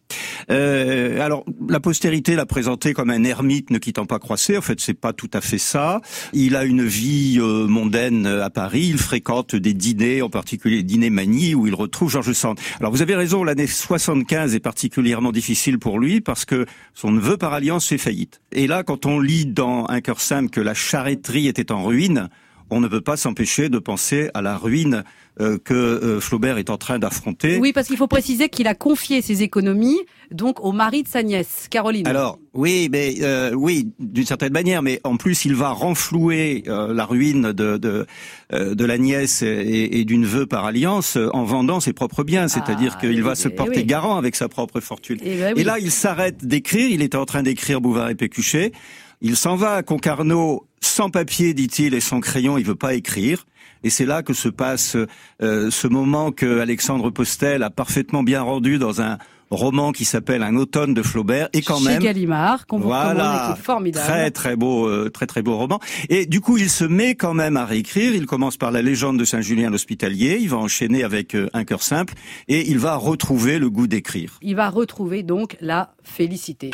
[0.51, 4.59] Euh, alors, la postérité l'a présenté comme un ermite ne quittant pas Croisset.
[4.59, 6.03] En fait, c'est pas tout à fait ça.
[6.35, 8.89] Il a une vie euh, mondaine à Paris.
[8.91, 12.61] Il fréquente des dîners, en particulier les dîners Magny, où il retrouve Georges Sand.
[12.81, 17.37] Alors, vous avez raison, l'année 75 est particulièrement difficile pour lui parce que son neveu
[17.37, 18.41] par alliance fait faillite.
[18.53, 22.29] Et là, quand on lit dans Un cœur simple que la charretterie était en ruine,
[22.73, 25.05] on ne peut pas s'empêcher de penser à la ruine
[25.41, 27.59] euh, que euh, Flaubert est en train d'affronter.
[27.59, 29.99] Oui, parce qu'il faut préciser qu'il a confié ses économies
[30.31, 32.07] donc au mari de sa nièce, Caroline.
[32.07, 36.93] Alors oui, mais euh, oui, d'une certaine manière, mais en plus il va renflouer euh,
[36.95, 38.07] la ruine de de,
[38.53, 42.49] euh, de la nièce et, et du neveu par alliance en vendant ses propres biens,
[42.49, 43.85] c'est-à-dire Ah, qu'il oui, va se porter oui.
[43.85, 45.19] garant avec sa propre fortune.
[45.23, 45.61] Eh ben oui.
[45.61, 46.89] Et là, il s'arrête d'écrire.
[46.91, 48.73] Il était en train d'écrire Bouvard et Pécuchet.
[49.21, 52.59] Il s'en va à Concarneau sans papier, dit-il, et sans crayon.
[52.59, 53.47] Il veut pas écrire.
[53.85, 54.97] Et c'est là que se passe
[55.43, 59.19] euh, ce moment que Alexandre Postel a parfaitement bien rendu dans un
[59.51, 61.49] roman qui s'appelle Un automne de Flaubert.
[61.53, 64.05] Et quand Chez même, Gallimard, qu'on voilà, formidable.
[64.07, 65.79] très très beau, euh, très très beau roman.
[66.09, 68.15] Et du coup, il se met quand même à réécrire.
[68.15, 70.39] Il commence par la légende de Saint-Julien l'Hospitalier.
[70.41, 72.15] Il va enchaîner avec euh, Un cœur simple,
[72.49, 74.39] et il va retrouver le goût d'écrire.
[74.43, 76.71] Il va retrouver donc la félicité.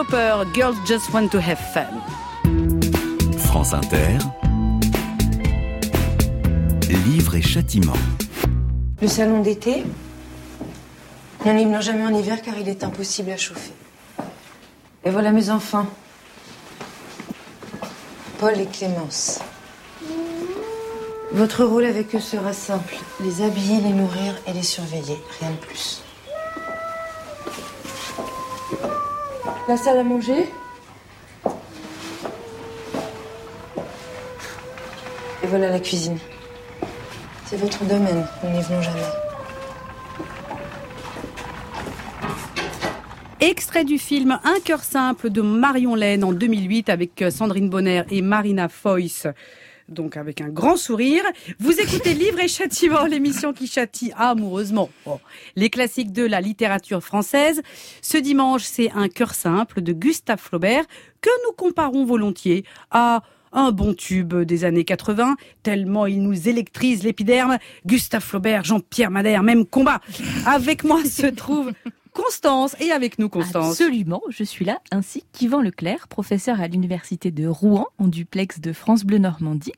[0.00, 2.00] Lauper, Girls Just Want to Have Fun.
[3.36, 4.16] France Inter.
[7.04, 7.92] Livre et châtiment.
[9.02, 9.84] Le salon d'été
[11.44, 13.74] Ne l'hymne jamais en hiver car il est impossible à chauffer.
[15.04, 15.86] Et voilà mes enfants.
[18.38, 19.40] Paul et Clémence.
[21.32, 22.96] Votre rôle avec eux sera simple.
[23.22, 25.18] Les habiller, les nourrir et les surveiller.
[25.40, 26.02] Rien de plus.
[29.68, 30.48] La salle à manger
[35.42, 36.18] Et voilà la cuisine.
[37.44, 38.26] C'est votre domaine.
[38.42, 39.00] Nous n'y venons jamais.
[43.40, 48.22] Extrait du film Un cœur simple de Marion Laine en 2008 avec Sandrine Bonner et
[48.22, 49.26] Marina Foïs.
[49.90, 51.24] Donc avec un grand sourire.
[51.58, 54.88] Vous écoutez Livre et Châtiment, l'émission qui châtie amoureusement.
[55.04, 55.18] Oh.
[55.56, 57.60] Les classiques de la littérature française.
[58.00, 60.84] Ce dimanche, c'est Un cœur simple de Gustave Flaubert
[61.20, 63.22] que nous comparons volontiers à
[63.52, 67.58] un bon tube des années 80, tellement il nous électrise l'épiderme.
[67.84, 70.00] Gustave Flaubert, Jean-Pierre Madère, même combat.
[70.46, 71.72] Avec moi se trouve
[72.12, 73.80] Constance est avec nous, Constance.
[73.80, 78.72] Absolument, je suis là, ainsi qu'Yvan Leclerc, professeur à l'université de Rouen, en duplex de
[78.72, 79.72] France Bleu Normandie,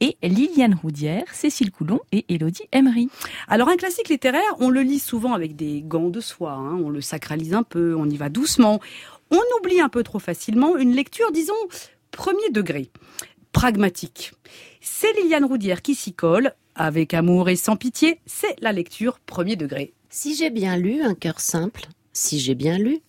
[0.00, 3.08] et Liliane Roudière, Cécile Coulon et Elodie Emery.
[3.48, 6.88] Alors un classique littéraire, on le lit souvent avec des gants de soie, hein, on
[6.88, 8.80] le sacralise un peu, on y va doucement.
[9.30, 11.54] On oublie un peu trop facilement une lecture, disons,
[12.10, 12.90] premier degré,
[13.52, 14.32] pragmatique.
[14.80, 19.56] C'est Liliane Roudière qui s'y colle, avec amour et sans pitié, c'est la lecture premier
[19.56, 19.92] degré.
[20.18, 23.00] Si j'ai bien lu Un cœur simple, si j'ai bien lu,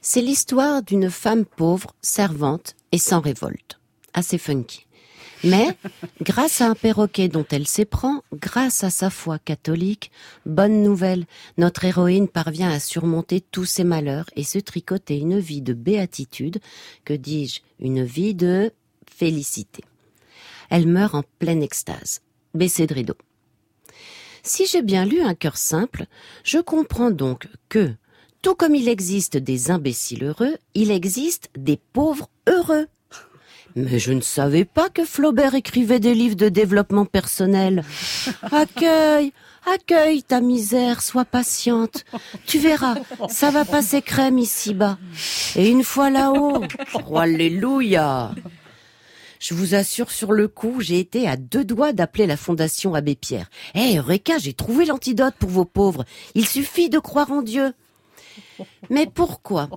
[0.00, 3.80] c'est l'histoire d'une femme pauvre, servante et sans révolte.
[4.14, 4.86] Assez funky.
[5.42, 5.76] Mais,
[6.22, 10.12] grâce à un perroquet dont elle s'éprend, grâce à sa foi catholique,
[10.46, 11.26] bonne nouvelle,
[11.58, 16.60] notre héroïne parvient à surmonter tous ses malheurs et se tricoter une vie de béatitude,
[17.04, 18.70] que dis-je, une vie de
[19.12, 19.82] félicité.
[20.70, 22.20] Elle meurt en pleine extase,
[22.54, 23.16] baissée de rideau.
[24.42, 26.06] Si j'ai bien lu un cœur simple,
[26.42, 27.94] je comprends donc que,
[28.42, 32.88] tout comme il existe des imbéciles heureux, il existe des pauvres heureux.
[33.76, 37.84] Mais je ne savais pas que Flaubert écrivait des livres de développement personnel.
[38.42, 39.32] Accueille,
[39.64, 42.04] accueille ta misère, sois patiente.
[42.44, 42.96] Tu verras,
[43.28, 44.98] ça va passer crème ici-bas.
[45.56, 48.34] Et une fois là-haut, oh, alléluia.
[49.42, 53.16] Je vous assure, sur le coup, j'ai été à deux doigts d'appeler la Fondation Abbé
[53.16, 53.50] Pierre.
[53.74, 56.04] Hé, Eureka, j'ai trouvé l'antidote pour vos pauvres.
[56.36, 57.72] Il suffit de croire en Dieu.
[58.88, 59.68] Mais pourquoi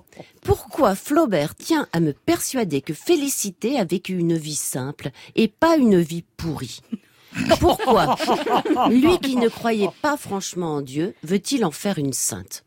[0.43, 5.77] Pourquoi Flaubert tient à me persuader que Félicité a vécu une vie simple et pas
[5.77, 6.81] une vie pourrie?
[7.59, 8.17] Pourquoi
[8.91, 12.65] Lui qui ne croyait pas franchement en Dieu, veut-il en faire une sainte?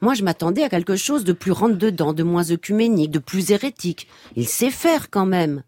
[0.00, 4.08] Moi, je m'attendais à quelque chose de plus rentre-dedans, de moins œcuménique, de plus hérétique.
[4.34, 5.62] Il sait faire quand même.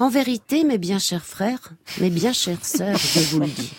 [0.00, 3.72] En vérité, mes bien chers frères, mes bien chères sœurs, je vous le dis,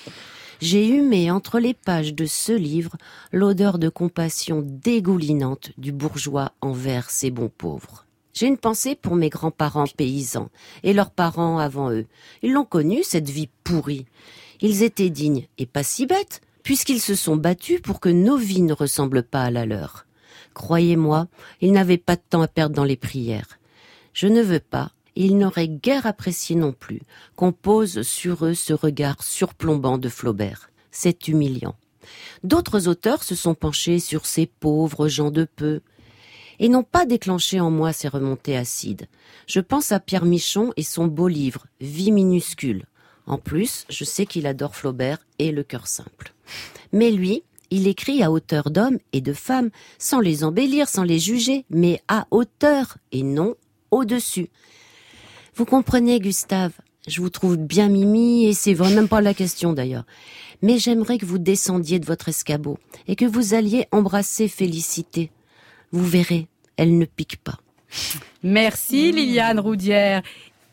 [0.62, 2.96] j'ai humé entre les pages de ce livre
[3.34, 8.06] l'odeur de compassion dégoulinante du bourgeois envers ses bons pauvres.
[8.34, 10.50] J'ai une pensée pour mes grands-parents paysans
[10.84, 12.06] et leurs parents avant eux.
[12.42, 14.06] Ils l'ont connue, cette vie pourrie.
[14.62, 18.62] Ils étaient dignes et pas si bêtes, puisqu'ils se sont battus pour que nos vies
[18.62, 20.06] ne ressemblent pas à la leur.
[20.54, 21.28] Croyez-moi,
[21.60, 23.60] ils n'avaient pas de temps à perdre dans les prières.
[24.14, 27.02] Je ne veux pas, ils n'auraient guère apprécié non plus
[27.36, 30.70] qu'on pose sur eux ce regard surplombant de Flaubert.
[30.92, 31.76] C'est humiliant.
[32.44, 35.82] D'autres auteurs se sont penchés sur ces pauvres gens de peu
[36.60, 39.08] et n'ont pas déclenché en moi ces remontées acides.
[39.48, 42.86] Je pense à Pierre Michon et son beau livre, Vie minuscule.
[43.26, 46.34] En plus, je sais qu'il adore Flaubert et le cœur simple.
[46.94, 51.20] Mais lui, il écrit à hauteur d'hommes et de femmes, sans les embellir, sans les
[51.20, 53.56] juger, mais à hauteur et non
[53.92, 54.50] au-dessus.
[55.56, 56.74] Vous comprenez, Gustave,
[57.08, 60.06] je vous trouve bien mimi et c'est vraiment pas la question d'ailleurs.
[60.62, 65.32] Mais j'aimerais que vous descendiez de votre escabeau et que vous alliez embrasser Félicité.
[65.94, 67.60] Vous verrez, elle ne pique pas.
[68.44, 70.24] Merci Liliane Roudière.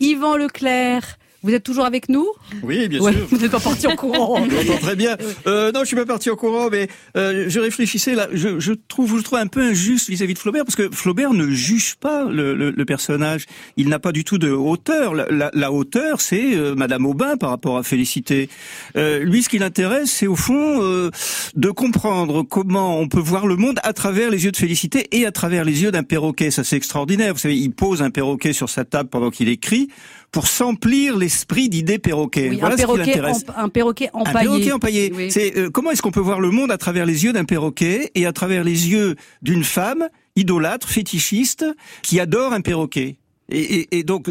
[0.01, 2.27] Yvan Leclerc, vous êtes toujours avec nous
[2.63, 3.27] Oui, bien Ouais, sûr.
[3.31, 4.45] Vous n'êtes pas parti en courant.
[4.49, 5.17] Je l'entends très bien.
[5.47, 8.29] Euh, non, je suis pas parti en courant, mais euh, je réfléchissais là.
[8.33, 11.33] Je, je trouve, je le trouve un peu injuste vis-à-vis de Flaubert parce que Flaubert
[11.33, 13.47] ne juge pas le, le, le personnage.
[13.77, 15.15] Il n'a pas du tout de hauteur.
[15.15, 18.49] La, la, la hauteur, c'est euh, Madame Aubin par rapport à Félicité.
[18.97, 21.11] Euh, lui, ce qui l'intéresse, c'est au fond euh,
[21.57, 25.27] de comprendre comment on peut voir le monde à travers les yeux de Félicité et
[25.27, 26.51] à travers les yeux d'un perroquet.
[26.51, 27.33] Ça, c'est extraordinaire.
[27.35, 29.89] Vous savez, il pose un perroquet sur sa table pendant qu'il écrit
[30.33, 32.49] pour s'emplir l'esprit d'idées perroquets.
[32.51, 34.49] Oui, voilà un, ce qui perroquet emp- un perroquet Un empaillé.
[34.49, 35.13] perroquet empaillé.
[35.15, 35.31] Oui.
[35.31, 38.11] C'est euh, comment est-ce qu'on peut voir le monde à travers les yeux d'un perroquet
[38.15, 41.67] et à travers les yeux d'une femme idolâtre, fétichiste,
[42.03, 43.17] qui adore un perroquet
[43.51, 44.31] et, et, et donc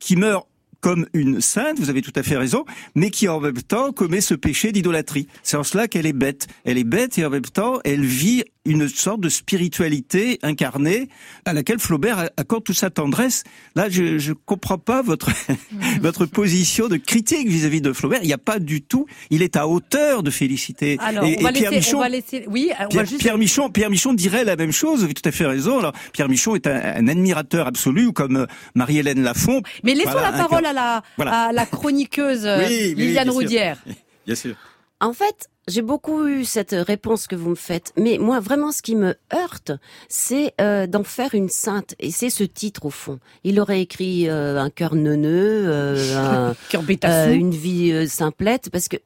[0.00, 0.46] qui meurt
[0.80, 4.20] comme une sainte, vous avez tout à fait raison, mais qui en même temps commet
[4.20, 5.26] ce péché d'idolâtrie.
[5.42, 6.46] C'est en cela qu'elle est bête.
[6.64, 11.08] Elle est bête et en même temps, elle vit une sorte de spiritualité incarnée
[11.44, 13.44] à laquelle Flaubert accorde toute sa tendresse.
[13.74, 15.30] Là, je je comprends pas votre
[16.00, 18.20] votre position de critique vis-à-vis de Flaubert.
[18.22, 19.06] Il n'y a pas du tout.
[19.30, 20.96] Il est à hauteur de félicité.
[21.00, 22.44] Alors, et, on, va et Pierre laisser, Michon, on va laisser.
[22.48, 23.20] Oui, on va Pierre, juste.
[23.20, 24.98] Pierre Michon, Pierre Michon dirait la même chose.
[24.98, 25.78] Vous avez tout à fait raison.
[25.78, 29.62] Alors, Pierre Michon est un, un admirateur absolu, comme euh, Marie-Hélène Lafont.
[29.84, 31.32] Mais laissons Voilà, la parole à la, Voilà.
[31.32, 33.34] à la chroniqueuse Oui, Liliane sûr.
[33.34, 33.78] Roudière.
[34.26, 34.54] Bien sûr.
[35.00, 38.80] En fait, j'ai beaucoup eu cette réponse que vous me faites, mais moi vraiment ce
[38.82, 39.72] qui me heurte,
[40.08, 43.18] c'est euh, d'en faire une sainte, et c'est ce titre au fond.
[43.44, 46.54] Il aurait écrit euh, un cœur neuneux, euh, un-
[47.10, 48.96] euh, une vie euh, simplette, parce que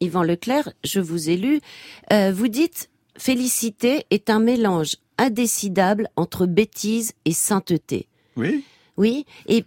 [0.00, 1.60] Yvan Leclerc, je vous ai lu,
[2.12, 8.06] euh, vous dites félicité est un mélange indécidable entre bêtise et sainteté.
[8.36, 8.62] Oui.
[8.98, 9.64] Oui, et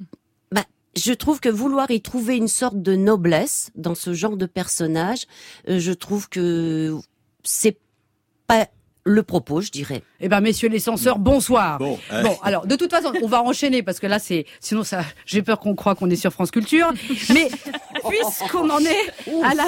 [0.99, 5.25] je trouve que vouloir y trouver une sorte de noblesse dans ce genre de personnage,
[5.67, 6.97] euh, je trouve que
[7.43, 7.77] c'est
[8.47, 8.67] pas
[9.09, 10.03] le propos, je dirais.
[10.21, 11.79] Eh ben, messieurs les censeurs, bonsoir.
[11.79, 14.83] Bon, euh, Bon, alors, de toute façon, on va enchaîner parce que là, c'est, sinon
[14.83, 16.91] ça, j'ai peur qu'on croit qu'on est sur France Culture.
[17.33, 17.49] Mais,
[18.07, 19.67] puisqu'on en est à la,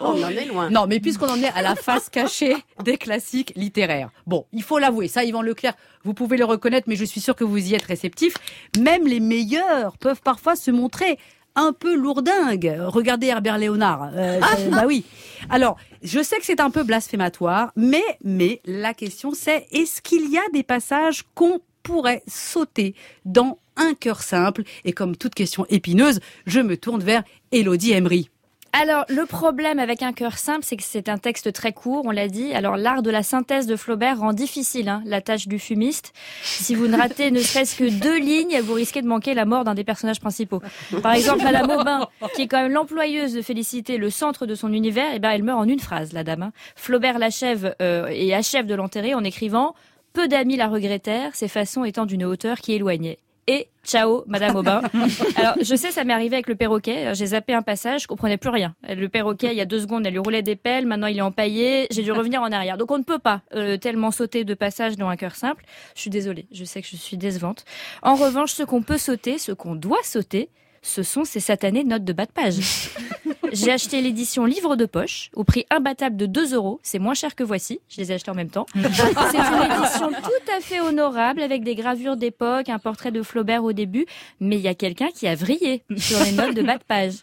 [0.00, 0.68] On en est loin.
[0.70, 4.10] non, mais puisqu'on en est à la face cachée des classiques littéraires.
[4.26, 5.74] Bon, il faut l'avouer, ça, Yvan Leclerc,
[6.04, 8.34] vous pouvez le reconnaître, mais je suis sûr que vous y êtes réceptif.
[8.78, 11.18] Même les meilleurs peuvent parfois se montrer
[11.54, 12.76] un peu lourdingues.
[12.80, 14.10] Regardez Herbert Léonard.
[14.14, 15.04] Euh, euh, bah oui.
[15.50, 20.30] Alors, je sais que c'est un peu blasphématoire, mais, mais la question c'est, est-ce qu'il
[20.30, 24.62] y a des passages qu'on pourrait sauter dans un cœur simple?
[24.84, 28.30] Et comme toute question épineuse, je me tourne vers Elodie Emery.
[28.74, 32.10] Alors, le problème avec un cœur simple, c'est que c'est un texte très court, on
[32.10, 32.54] l'a dit.
[32.54, 36.14] Alors, l'art de la synthèse de Flaubert rend difficile hein, la tâche du fumiste.
[36.42, 39.64] Si vous ne ratez ne serait-ce que deux lignes, vous risquez de manquer la mort
[39.64, 40.62] d'un des personnages principaux.
[41.02, 44.72] Par exemple, Madame Aubin, qui est quand même l'employeuse de Félicité, le centre de son
[44.72, 46.42] univers, eh ben, elle meurt en une phrase, la dame.
[46.42, 46.52] hein.
[46.74, 49.74] Flaubert l'achève euh, et achève de l'enterrer en écrivant
[50.14, 53.18] «Peu d'amis la regrettèrent, ses façons étant d'une hauteur qui éloignait».
[53.48, 54.82] Et ciao, Madame Aubin.
[55.36, 57.12] Alors, je sais, ça m'est arrivé avec le perroquet.
[57.14, 58.76] J'ai zappé un passage, je comprenais plus rien.
[58.88, 60.86] Le perroquet, il y a deux secondes, elle lui roulait des pelles.
[60.86, 61.88] Maintenant, il est empaillé.
[61.90, 62.78] J'ai dû revenir en arrière.
[62.78, 65.64] Donc, on ne peut pas euh, tellement sauter de passage dans un cœur simple.
[65.96, 66.46] Je suis désolée.
[66.52, 67.64] Je sais que je suis décevante.
[68.02, 70.48] En revanche, ce qu'on peut sauter, ce qu'on doit sauter,
[70.82, 72.58] ce sont ces satanées notes de bas de page.
[73.52, 76.80] J'ai acheté l'édition livre de poche au prix imbattable de 2 euros.
[76.82, 77.80] C'est moins cher que voici.
[77.88, 78.66] Je les ai achetés en même temps.
[78.74, 83.62] C'est une édition tout à fait honorable avec des gravures d'époque, un portrait de Flaubert
[83.62, 84.06] au début.
[84.40, 87.14] Mais il y a quelqu'un qui a vrillé sur les notes de bas de page.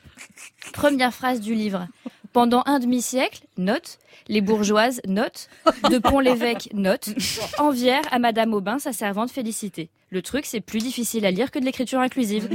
[0.71, 1.87] Première phrase du livre.
[2.31, 5.49] Pendant un demi-siècle, note, les bourgeoises, note,
[5.89, 7.09] de Pont-l'Évêque, note,
[7.57, 9.89] envière à Madame Aubin sa servante félicité.
[10.11, 12.47] Le truc, c'est plus difficile à lire que de l'écriture inclusive.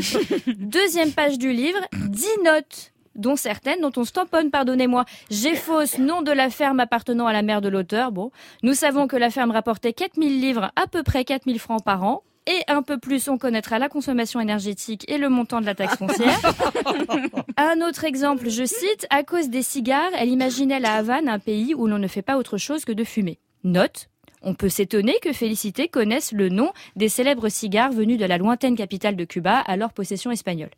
[0.59, 4.13] Deuxième page du livre, 10 notes dont certaines dont on se
[4.51, 5.05] pardonnez-moi.
[5.31, 8.13] J'ai fausse, nom de la ferme appartenant à la mère de l'auteur.
[8.13, 8.31] Bon,
[8.63, 12.23] nous savons que la ferme rapportait 4000 livres, à peu près 4000 francs par an.
[12.47, 15.97] Et un peu plus, on connaîtra la consommation énergétique et le montant de la taxe
[15.97, 16.39] foncière.
[17.57, 21.75] Un autre exemple, je cite, à cause des cigares, elle imaginait la Havane un pays
[21.75, 23.39] où l'on ne fait pas autre chose que de fumer.
[23.65, 24.11] Note,
[24.43, 28.77] on peut s'étonner que Félicité connaisse le nom des célèbres cigares venus de la lointaine
[28.77, 30.71] capitale de Cuba, alors possession espagnole.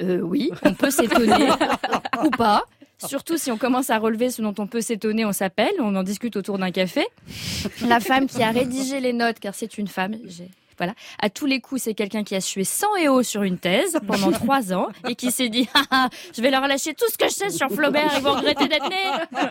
[0.00, 1.50] Euh, oui, on peut s'étonner,
[2.24, 2.64] ou pas.
[3.06, 6.02] Surtout si on commence à relever ce dont on peut s'étonner, on s'appelle, on en
[6.02, 7.04] discute autour d'un café.
[7.86, 10.94] La femme qui a rédigé les notes, car c'est une femme, j'ai- voilà.
[11.20, 13.98] À tous les coups, c'est quelqu'un qui a sué sang et eau sur une thèse
[14.06, 17.18] pendant trois ans et qui s'est dit, Ah, ah, je vais leur lâcher tout ce
[17.18, 19.10] que je sais sur Flaubert, ils vont regretter d'être nés.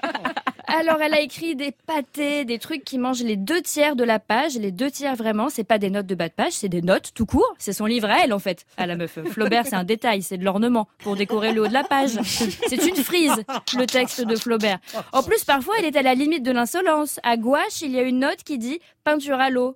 [0.68, 4.18] Alors, elle a écrit des pâtés, des trucs qui mangent les deux tiers de la
[4.18, 4.56] page.
[4.56, 7.12] Les deux tiers, vraiment, c'est pas des notes de bas de page, c'est des notes
[7.14, 7.54] tout court.
[7.60, 9.20] C'est son livre à elle, en fait, à la meuf.
[9.30, 12.18] Flaubert, c'est un détail, c'est de l'ornement pour décorer le haut de la page.
[12.24, 13.44] C'est une frise,
[13.78, 14.80] le texte de Flaubert.
[15.12, 17.20] En plus, parfois, elle est à la limite de l'insolence.
[17.24, 19.76] À gouache, il y a une note qui dit peinture à l'eau.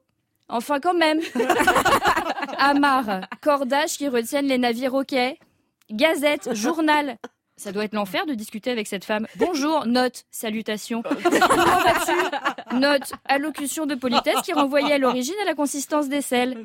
[0.49, 1.19] Enfin, quand même.
[2.57, 5.39] Amarre, cordage qui retiennent les navires au quai.
[5.91, 7.17] Gazette, journal.
[7.59, 9.25] Ça doit être l'enfer de discuter avec cette femme.
[9.37, 11.01] Bonjour, note, salutation.
[11.23, 12.75] Comment vas-tu?
[12.75, 16.55] Note, allocution de politesse qui renvoyait à l'origine à la consistance des selles.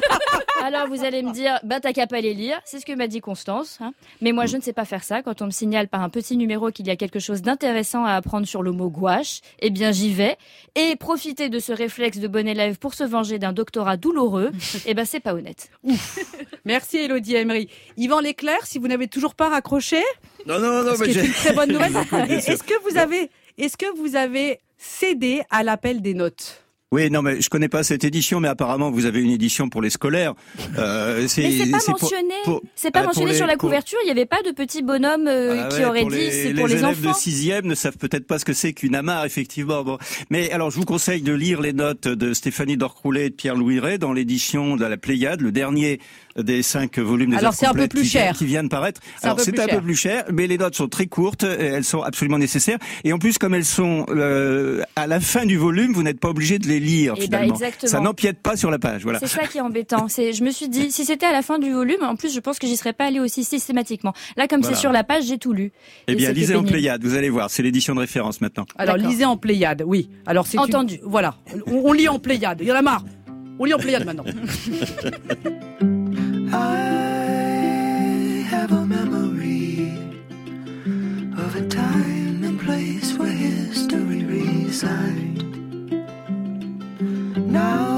[0.62, 3.08] Alors vous allez me dire, bah t'as qu'à pas les lire, c'est ce que m'a
[3.08, 3.78] dit Constance.
[3.82, 3.92] hein.
[4.22, 5.20] Mais moi je ne sais pas faire ça.
[5.22, 8.12] Quand on me signale par un petit numéro qu'il y a quelque chose d'intéressant à
[8.12, 10.38] apprendre sur le mot gouache, eh bien j'y vais.
[10.76, 14.50] Et profiter de ce réflexe de bon élève pour se venger d'un doctorat douloureux,
[14.86, 15.70] eh ben c'est pas honnête.
[16.64, 17.68] Merci Elodie Emery.
[17.98, 20.02] Yvan Leclerc, si vous n'avez toujours pas raccroché,
[20.46, 21.92] Non, non, non, ce mais j'ai- une très bonne nouvelle,
[22.30, 26.58] est-ce que vous avez, est-ce que vous avez cédé à l'appel des notes?
[26.94, 29.80] Oui, non, mais je connais pas cette édition, mais apparemment vous avez une édition pour
[29.80, 30.34] les scolaires.
[30.76, 32.34] Euh, Mais c'est pas mentionné.
[32.74, 33.98] C'est pas ah, mentionné les- sur la pour- couverture.
[34.02, 36.30] Il n'y avait pas de petit bonhomme euh, Ah qui ouais, aurait pour dit les,
[36.30, 37.08] c'est pour les, élèves enfants.
[37.12, 39.82] de sixième ne savent peut-être pas ce que c'est qu'une amarre, effectivement.
[39.84, 39.96] Bon.
[40.28, 43.80] Mais alors, je vous conseille de lire les notes de Stéphanie Dorcroulet et de Pierre-Louis
[43.80, 45.98] Ray dans l'édition de la Pléiade, le dernier
[46.36, 48.34] des cinq volumes des Alors, c'est un peu complètes plus qui, cher.
[48.36, 49.00] qui vient de paraître.
[49.18, 49.76] C'est un Alors, peu c'est plus un cher.
[49.78, 52.78] peu plus cher, mais les notes sont très courtes, et elles sont absolument nécessaires.
[53.04, 56.28] Et en plus, comme elles sont euh, à la fin du volume, vous n'êtes pas
[56.28, 57.58] obligé de les lire Eh ben, finalement.
[57.84, 59.02] Ça n'empiète pas sur la page.
[59.02, 59.18] Voilà.
[59.18, 60.08] C'est ça qui est embêtant.
[60.08, 62.40] C'est, je me suis dit, si c'était à la fin du volume, en plus, je
[62.40, 64.12] pense que j'y serais pas allée aussi systématiquement.
[64.36, 64.76] Là, comme Voilà.
[64.76, 65.72] c'est sur la page, j'ai tout lu.
[66.08, 66.62] Eh Et bien, lisez en.
[66.62, 67.50] Pléiade, vous allez voir.
[67.50, 68.64] C'est l'édition de référence maintenant.
[68.78, 70.08] Alors lisez en Pléiade, oui.
[70.26, 71.00] Alors c'est une- Entendu.
[71.04, 71.34] Voilà,
[71.66, 72.58] on, on lit en Pléiade.
[72.62, 73.04] Il y en a marre.
[73.58, 74.24] On lit en Pléiade maintenant.
[76.54, 79.96] I have a memory
[81.38, 85.42] of a time and place where history resided.
[87.38, 87.88] Now,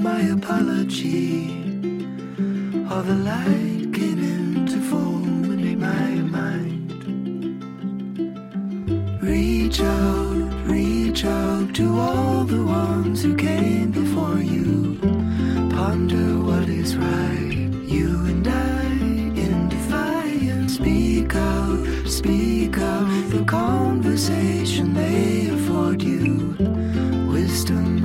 [0.00, 1.50] my apology
[2.90, 6.92] all the light came in to form and made my mind.
[9.22, 14.77] Reach out, reach out to all the ones who came before you
[16.88, 17.56] is right.
[17.96, 18.82] You and I
[19.44, 20.74] in defiance.
[20.74, 23.06] Speak out, speak out.
[23.30, 26.56] The conversation they afford you.
[27.30, 28.04] Wisdom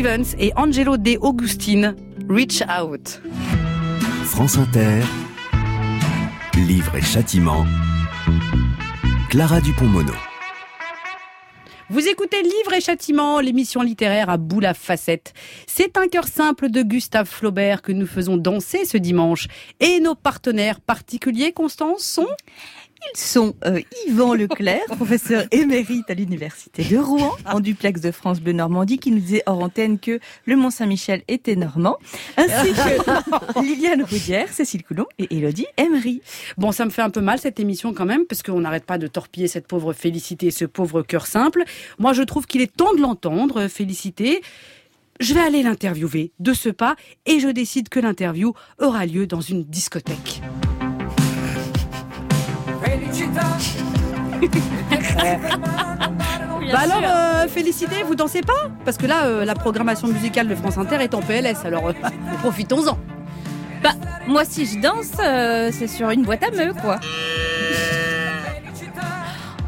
[0.00, 1.94] Stevens et Angelo De Augustine,
[2.26, 3.20] Reach Out.
[4.24, 5.02] France Inter,
[6.54, 7.66] Livre et châtiment,
[9.28, 10.14] Clara Dupont-Mono.
[11.90, 15.34] Vous écoutez Livre et Châtiment, l'émission littéraire à bout la facette.
[15.66, 19.48] C'est un cœur simple de Gustave Flaubert que nous faisons danser ce dimanche.
[19.80, 22.28] Et nos partenaires particuliers, Constance, sont?
[23.14, 28.40] Ils sont euh, Yvan Leclerc, professeur émérite à l'université de Rouen, en duplex de France
[28.40, 31.98] Bleu Normandie, qui nous disait hors antenne que le Mont Saint-Michel était normand,
[32.36, 36.22] ainsi que Liliane Roudière, Cécile Coulon et Élodie Emery.
[36.58, 38.98] Bon, ça me fait un peu mal cette émission quand même, parce qu'on n'arrête pas
[38.98, 41.64] de torpiller cette pauvre Félicité, ce pauvre cœur simple.
[41.98, 44.42] Moi, je trouve qu'il est temps de l'entendre, Félicité.
[45.20, 46.96] Je vais aller l'interviewer de ce pas,
[47.26, 50.40] et je décide que l'interview aura lieu dans une discothèque.
[56.72, 58.70] Bah alors, euh, Félicité, vous dansez pas?
[58.84, 61.92] Parce que là, euh, la programmation musicale de France Inter est en PLS, alors euh,
[62.42, 62.96] profitons-en.
[63.82, 63.90] Bah,
[64.28, 67.00] moi si je danse, euh, c'est sur une boîte à meux, quoi.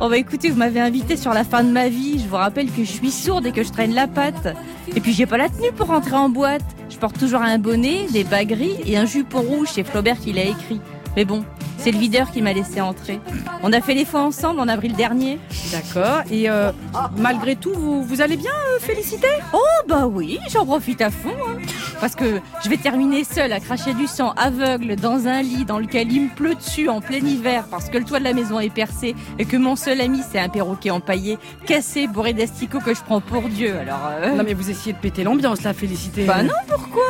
[0.00, 2.18] Oh bah écoutez, vous m'avez invité sur la fin de ma vie.
[2.18, 4.48] Je vous rappelle que je suis sourde et que je traîne la patte.
[4.96, 6.64] Et puis j'ai pas la tenue pour rentrer en boîte.
[6.90, 9.68] Je porte toujours un bonnet, des bas gris et un jupon rouge.
[9.70, 10.80] C'est Flaubert qui l'a écrit.
[11.16, 11.44] Mais bon,
[11.78, 13.20] c'est le videur qui m'a laissé entrer.
[13.62, 15.38] On a fait les fois ensemble en avril dernier.
[15.72, 16.22] D'accord.
[16.30, 16.72] Et euh,
[17.18, 19.26] malgré tout, vous, vous allez bien, euh, Félicité?
[19.52, 19.58] Oh
[19.88, 21.28] bah oui, j'en profite à fond.
[21.48, 21.58] hein.
[22.00, 25.78] Parce que je vais terminer seule à cracher du sang aveugle dans un lit dans
[25.78, 28.58] lequel il me pleut dessus en plein hiver parce que le toit de la maison
[28.58, 32.92] est percé et que mon seul ami c'est un perroquet empaillé, cassé, bourré d'asticots que
[32.94, 33.76] je prends pour Dieu.
[33.78, 36.24] Alors euh, Non mais vous essayez de péter l'ambiance là, Félicité.
[36.24, 37.02] bah non, pourquoi?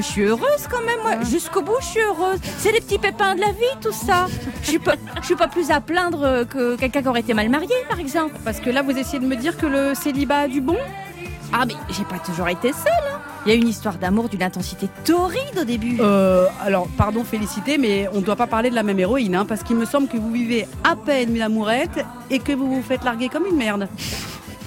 [0.00, 1.24] Je suis heureuse quand même, moi.
[1.24, 2.38] Jusqu'au bout, je suis heureuse.
[2.58, 4.26] C'est les petits pépins de la vie, tout ça.
[4.62, 7.34] Je suis pas, je suis pas plus à plaindre euh, que quelqu'un qui aurait été
[7.34, 8.34] mal marié, par exemple.
[8.44, 10.76] Parce que là, vous essayez de me dire que le célibat a du bon?
[11.52, 12.86] Ah, mais j'ai pas toujours été seule.
[13.12, 13.18] hein.
[13.46, 15.96] Il y a une histoire d'amour d'une intensité torride au début.
[16.00, 19.46] Euh, alors, pardon, Félicité, mais on ne doit pas parler de la même héroïne, hein,
[19.46, 22.82] parce qu'il me semble que vous vivez à peine une amourette et que vous vous
[22.82, 23.88] faites larguer comme une merde.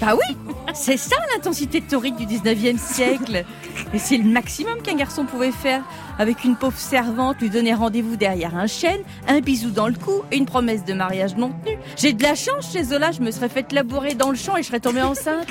[0.06, 0.36] Bah oui,
[0.74, 3.46] c'est ça l'intensité torride du 19e siècle.
[3.94, 5.82] Et c'est le maximum qu'un garçon pouvait faire.
[6.20, 9.00] Avec une pauvre servante, lui donner rendez-vous derrière un chêne,
[9.30, 11.78] un bisou dans le cou et une promesse de mariage non tenue.
[11.96, 14.62] J'ai de la chance chez Zola, je me serais fait labourer dans le champ et
[14.62, 15.48] je serais tombée enceinte.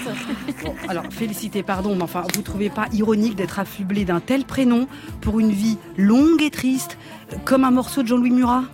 [0.86, 4.86] Alors, Félicité, pardon, mais enfin, vous trouvez pas ironique d'être affublé d'un tel prénom
[5.22, 6.98] pour une vie longue et triste,
[7.44, 8.64] comme un morceau de Jean-Louis Murat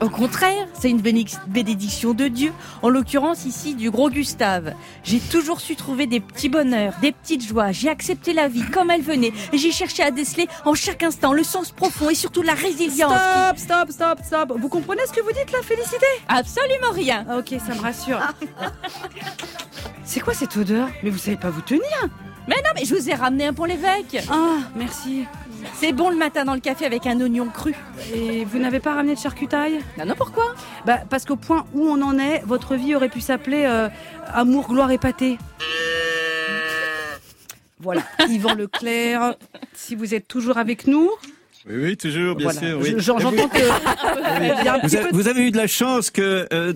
[0.00, 4.72] Au contraire, c'est une bénédic- bénédiction de Dieu, en l'occurrence ici du gros Gustave.
[5.02, 7.72] J'ai toujours su trouver des petits bonheurs, des petites joies.
[7.72, 11.32] J'ai accepté la vie comme elle venait et j'ai cherché à déceler en chaque instant
[11.32, 13.12] le sens profond et surtout la résilience.
[13.56, 14.58] Stop, stop, stop, stop.
[14.60, 16.06] Vous comprenez ce que vous dites là, Félicité?
[16.28, 17.24] Absolument rien.
[17.28, 18.20] Ah, Ok, ça me rassure.
[20.04, 20.88] C'est quoi cette odeur?
[21.02, 21.82] Mais vous savez pas vous tenir
[22.48, 24.22] Mais non, mais je vous ai ramené un pour l'évêque.
[24.30, 25.24] Ah, merci.
[25.72, 27.74] C'est bon le matin dans le café avec un oignon cru.
[28.14, 29.80] Et vous n'avez pas ramené de charcutaille?
[29.98, 30.54] Non, non, pourquoi?
[30.84, 33.88] Bah, parce qu'au point où on en est, votre vie aurait pu s'appeler euh,
[34.32, 35.38] Amour, gloire et pâté.
[37.80, 39.34] Voilà, Yvan Leclerc,
[39.74, 41.10] si vous êtes toujours avec nous.
[41.66, 42.60] Oui, oui, toujours, bien Voilà.
[42.68, 42.78] sûr.
[42.80, 42.90] Oui.
[42.92, 43.58] Je- j'en- J'entends que.
[45.12, 46.72] Vous, a- avez eu de la chance que euh,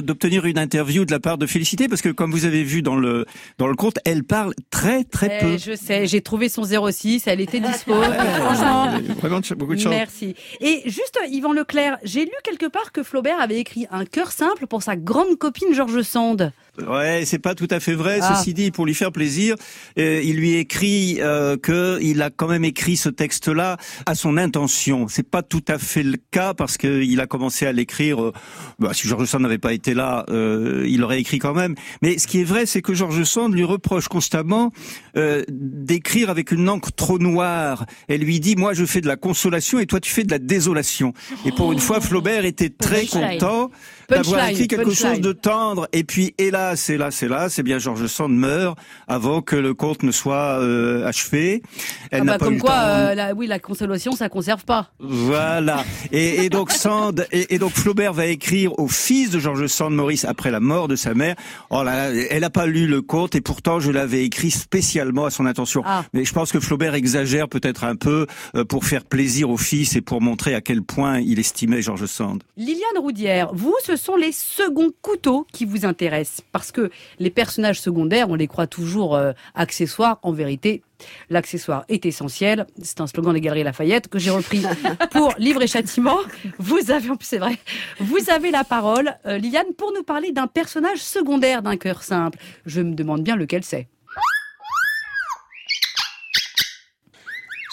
[0.00, 2.96] d'obtenir une interview de la part de Félicité parce que comme vous avez vu dans
[2.96, 3.26] le
[3.58, 5.58] dans le conte, elle parle très très Eh, peu.
[5.58, 7.92] je sais, j'ai trouvé son 06, elle était dispo.
[8.02, 9.92] Franchement, Vraiment beaucoup de chance.
[9.92, 10.34] Merci.
[10.60, 14.66] Et juste, Yvan Leclerc, j'ai lu quelque part que Flaubert avait écrit un cœur simple
[14.66, 16.52] pour sa grande copine George Sand.
[16.86, 18.20] Ouais, c'est pas tout à fait vrai.
[18.22, 18.36] Ah.
[18.36, 19.56] Ceci dit, pour lui faire plaisir,
[19.98, 24.36] euh, il lui écrit euh, que il a quand même écrit ce texte-là à son
[24.36, 25.06] intention.
[25.08, 28.22] C'est pas tout à fait le cas parce que il a commencé à l'écrire.
[28.22, 28.32] euh,
[28.78, 31.74] bah, si George Sand n'avait pas été là, euh, il aurait écrit quand même.
[32.02, 34.72] Mais ce qui est vrai, c'est que George Sand lui reproche constamment
[35.16, 37.84] euh, d'écrire avec une encre trop noire.
[38.08, 40.38] Elle lui dit "Moi, je fais de la consolation et toi, tu fais de la
[40.38, 41.12] désolation."
[41.44, 43.38] Et pour une fois, Flaubert était très Punchline.
[43.38, 43.70] content
[44.16, 45.14] d'avoir écrit quelque punchline.
[45.14, 45.88] chose de tendre.
[45.92, 50.12] Et puis, hélas, hélas, hélas, c'est bien George Sand meurt avant que le conte ne
[50.12, 51.62] soit euh, achevé.
[52.10, 54.90] Elle Ah bah, pas comme quoi, euh, la, oui, la consolation, ça conserve pas.
[54.98, 55.84] Voilà.
[56.12, 59.94] Et, et donc Sand, et, et donc Flaubert va écrire au fils de George Sand,
[59.94, 61.36] Maurice, après la mort de sa mère.
[61.70, 65.24] Oh là, là, elle n'a pas lu le conte et pourtant je l'avais écrit spécialement
[65.24, 65.82] à son intention.
[65.84, 66.04] Ah.
[66.12, 69.96] Mais je pense que Flaubert exagère peut-être un peu euh, pour faire plaisir au fils
[69.96, 72.42] et pour montrer à quel point il estimait George Sand.
[72.56, 76.42] Liliane Roudière, vous, ce sont les seconds couteaux qui vous intéressent.
[76.52, 80.18] Parce que les personnages secondaires, on les croit toujours euh, accessoires.
[80.22, 80.82] En vérité,
[81.28, 82.66] l'accessoire est essentiel.
[82.82, 84.62] C'est un slogan des Galeries Lafayette que j'ai repris
[85.10, 86.18] pour Livre et Châtiment.
[86.58, 87.58] Vous avez, en plus c'est vrai,
[88.00, 92.38] vous avez la parole, euh, Liliane, pour nous parler d'un personnage secondaire d'un cœur simple.
[92.66, 93.88] Je me demande bien lequel c'est.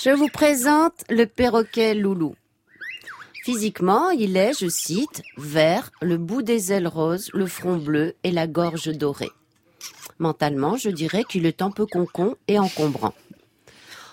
[0.03, 2.35] Je vous présente le perroquet Loulou.
[3.47, 8.31] Physiquement, il est, je cite, vert, le bout des ailes roses, le front bleu et
[8.31, 9.31] la gorge dorée.
[10.19, 13.13] Mentalement, je dirais qu'il est un peu concon et encombrant.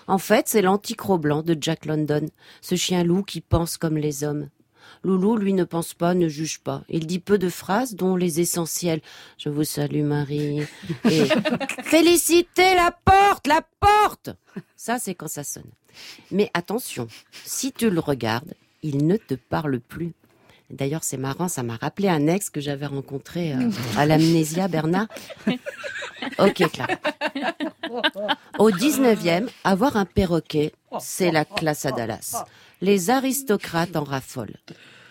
[0.07, 2.29] En fait, c'est l'anticro blanc de Jack London,
[2.61, 4.47] ce chien loup qui pense comme les hommes.
[5.03, 6.85] Loulou, lui, ne pense pas, ne juge pas.
[6.87, 9.01] Il dit peu de phrases, dont les essentielles.
[9.37, 10.61] Je vous salue, Marie.
[11.11, 11.25] Et
[11.83, 14.29] félicitez la porte, la porte!
[14.77, 15.71] Ça, c'est quand ça sonne.
[16.31, 17.09] Mais attention,
[17.43, 18.53] si tu le regardes,
[18.85, 20.13] il ne te parle plus.
[20.69, 25.07] D'ailleurs, c'est marrant, ça m'a rappelé un ex que j'avais rencontré euh, à l'amnésia, Bernard.
[26.39, 26.93] Ok, Clara.
[28.57, 32.45] Au 19e, avoir un perroquet, c'est la classe à Dallas.
[32.81, 34.57] Les aristocrates en raffolent.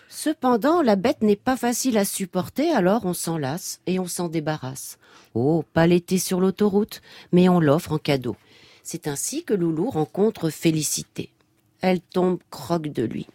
[0.09, 4.27] Cependant, la bête n'est pas facile à supporter, alors on s'en lasse et on s'en
[4.27, 4.97] débarrasse.
[5.33, 7.01] Oh, pas l'été sur l'autoroute,
[7.31, 8.35] mais on l'offre en cadeau.
[8.83, 11.31] C'est ainsi que Loulou rencontre Félicité.
[11.81, 13.27] Elle tombe croque de lui.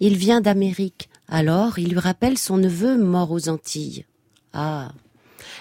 [0.00, 4.04] Il vient d'Amérique, alors il lui rappelle son neveu mort aux Antilles.
[4.52, 4.92] Ah,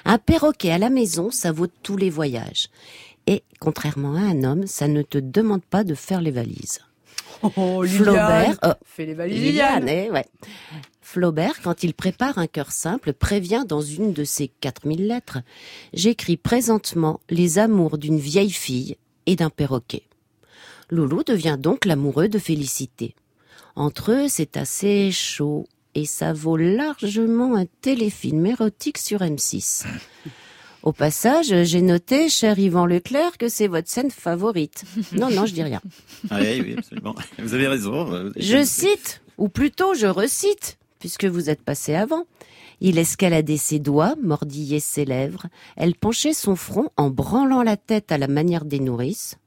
[0.04, 2.70] un perroquet à la maison, ça vaut tous les voyages.
[3.28, 6.80] Et, contrairement à un homme, ça ne te demande pas de faire les valises.
[7.44, 10.08] Oh, Flaubert, oh, Fais les valises, Liliane, Liliane.
[10.08, 10.26] eh, ouais.
[11.02, 15.40] Flaubert, quand il prépare un cœur simple, prévient dans une de ses 4000 lettres
[15.94, 20.04] J'écris présentement les amours d'une vieille fille et d'un perroquet.
[20.90, 23.16] Loulou devient donc l'amoureux de Félicité.
[23.76, 29.86] Entre eux, c'est assez chaud et ça vaut largement un téléfilm érotique sur M6.
[30.84, 34.84] Au passage, j'ai noté, cher Yvan Leclerc, que c'est votre scène favorite.
[35.14, 35.82] Non, non, je dis rien.
[36.30, 37.16] Ah oui, oui, absolument.
[37.40, 38.32] Vous avez raison.
[38.36, 42.26] Je cite, ou plutôt je recite, puisque vous êtes passé avant.
[42.82, 48.12] Il escaladait ses doigts, mordillait ses lèvres, elle penchait son front en branlant la tête
[48.12, 49.38] à la manière des nourrices.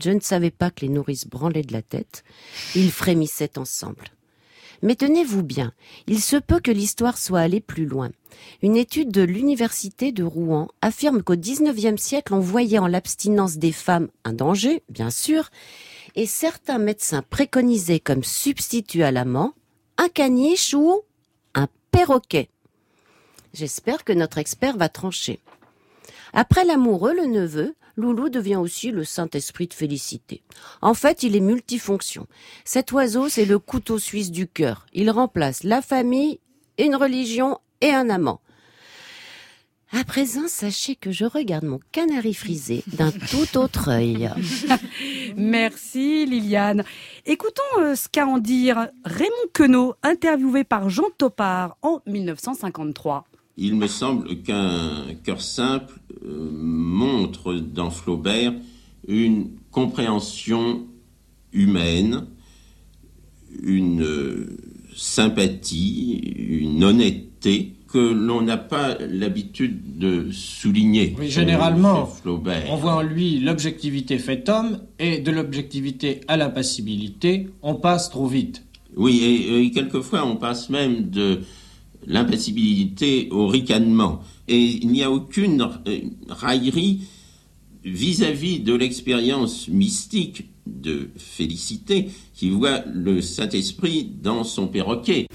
[0.00, 2.24] Je ne savais pas que les nourrices branlaient de la tête.
[2.74, 4.04] Ils frémissaient ensemble.
[4.82, 5.72] Mais tenez-vous bien,
[6.06, 8.10] il se peut que l'histoire soit allée plus loin.
[8.62, 13.72] Une étude de l'université de Rouen affirme qu'au XIXe siècle, on voyait en l'abstinence des
[13.72, 15.50] femmes un danger, bien sûr,
[16.14, 19.52] et certains médecins préconisaient comme substitut à l'amant
[19.96, 21.00] un caniche ou
[21.54, 22.48] un perroquet.
[23.54, 25.40] J'espère que notre expert va trancher.
[26.32, 30.42] Après l'amoureux, le neveu, Loulou devient aussi le Saint-Esprit de Félicité.
[30.82, 32.26] En fait, il est multifonction.
[32.64, 34.86] Cet oiseau, c'est le couteau suisse du cœur.
[34.92, 36.38] Il remplace la famille,
[36.78, 38.40] une religion et un amant.
[39.90, 44.30] À présent, sachez que je regarde mon canari frisé d'un tout autre œil.
[45.36, 46.84] Merci Liliane.
[47.24, 53.24] Écoutons euh, ce qu'a en dire Raymond Queneau, interviewé par Jean Topard en 1953.
[53.60, 58.52] Il me semble qu'un cœur simple euh, montre dans Flaubert
[59.08, 60.86] une compréhension
[61.52, 62.26] humaine,
[63.60, 64.56] une euh,
[64.94, 71.16] sympathie, une honnêteté que l'on n'a pas l'habitude de souligner.
[71.18, 72.64] Oui, généralement, chez Flaubert.
[72.70, 78.28] on voit en lui l'objectivité fait homme, et de l'objectivité à l'impassibilité, on passe trop
[78.28, 78.64] vite.
[78.94, 81.40] Oui, et, et quelquefois on passe même de
[82.06, 84.20] l'impassibilité au ricanement.
[84.48, 87.02] Et il n'y a aucune euh, raillerie
[87.84, 95.26] vis-à-vis de l'expérience mystique de Félicité qui voit le Saint-Esprit dans son perroquet.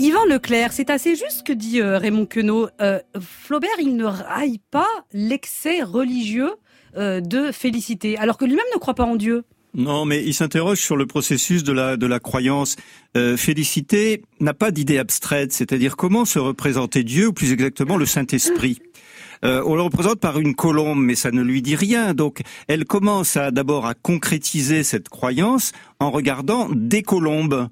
[0.00, 2.68] Yvan Leclerc, c'est assez juste que dit euh, Raymond Queneau.
[2.80, 6.52] Euh, Flaubert, il ne raille pas l'excès religieux
[6.96, 9.44] de Félicité, alors que lui-même ne croit pas en Dieu.
[9.74, 12.76] Non, mais il s'interroge sur le processus de la, de la croyance.
[13.16, 18.06] Euh, Félicité n'a pas d'idée abstraite, c'est-à-dire comment se représenter Dieu, ou plus exactement le
[18.06, 18.78] Saint-Esprit.
[19.44, 22.14] Euh, on le représente par une colombe, mais ça ne lui dit rien.
[22.14, 27.68] Donc, elle commence d'abord à concrétiser cette croyance en regardant des colombes.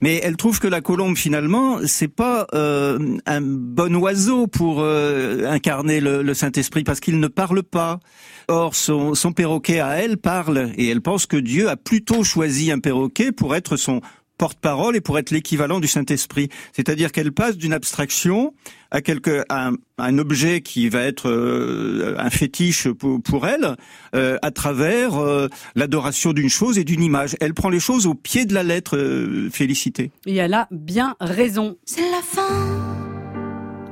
[0.00, 5.46] Mais elle trouve que la colombe finalement, c'est pas euh, un bon oiseau pour euh,
[5.46, 8.00] incarner le, le Saint-Esprit parce qu'il ne parle pas.
[8.48, 12.70] Or, son, son perroquet à elle parle et elle pense que Dieu a plutôt choisi
[12.70, 14.02] un perroquet pour être son
[14.38, 16.48] porte-parole et pour être l'équivalent du Saint-Esprit.
[16.72, 18.54] C'est-à-dire qu'elle passe d'une abstraction
[18.90, 23.46] à quelque à un, à un objet qui va être euh, un fétiche pour, pour
[23.46, 23.76] elle
[24.14, 27.36] euh, à travers euh, l'adoration d'une chose et d'une image.
[27.40, 30.10] Elle prend les choses au pied de la lettre euh, félicité.
[30.26, 31.76] Et elle a bien raison.
[31.84, 32.42] C'est la fin,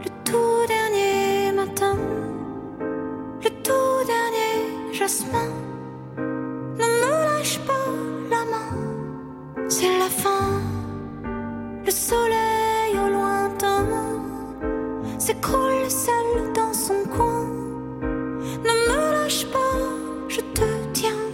[0.04, 1.98] le tout dernier matin,
[3.42, 5.48] le tout dernier jasmin.
[6.16, 8.11] Ne me lâche pas
[9.74, 10.60] c'est la fin,
[11.86, 13.86] le soleil au lointain
[15.18, 17.46] s'écroule seul dans son coin.
[18.66, 19.78] Ne me lâche pas,
[20.28, 21.24] je te tiens.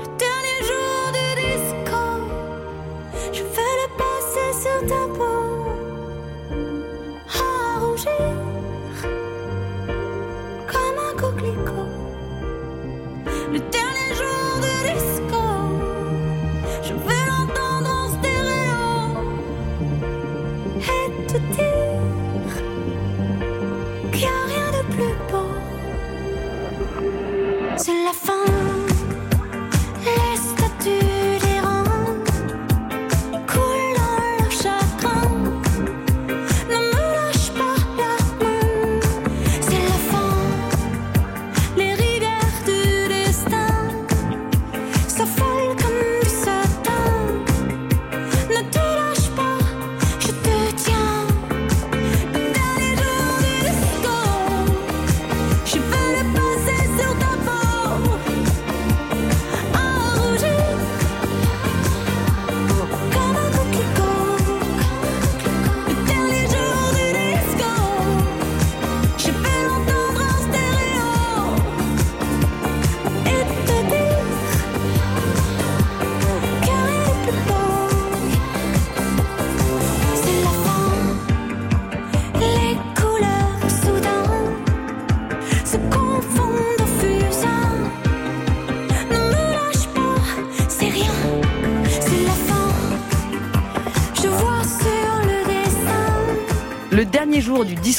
[0.00, 2.02] Le dernier jour du disco.
[3.32, 5.44] Je vais le passer sur ta peau
[7.40, 8.34] à rougir
[10.72, 11.90] comme un coquelicot.
[13.50, 13.83] Le dernier
[27.86, 28.53] C'est la fin,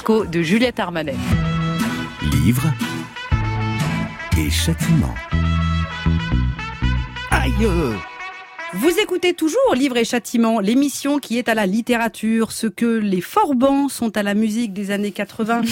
[0.07, 1.15] de Juliette Armanet.
[2.43, 2.71] Livre
[4.37, 5.15] et châtiment.
[7.31, 7.51] Aïe
[8.75, 13.21] Vous écoutez toujours Livre et Châtiment, l'émission qui est à la littérature, ce que les
[13.21, 15.63] Forbans sont à la musique des années 80.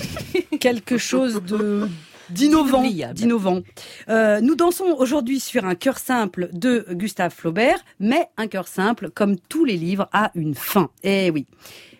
[0.58, 1.88] Quelque chose de
[2.28, 2.82] d'innovant,
[3.12, 3.60] d'innovant.
[4.08, 9.10] Euh, nous dansons aujourd'hui sur un cœur simple de Gustave Flaubert, mais un cœur simple,
[9.10, 10.90] comme tous les livres, a une fin.
[11.04, 11.46] Eh oui.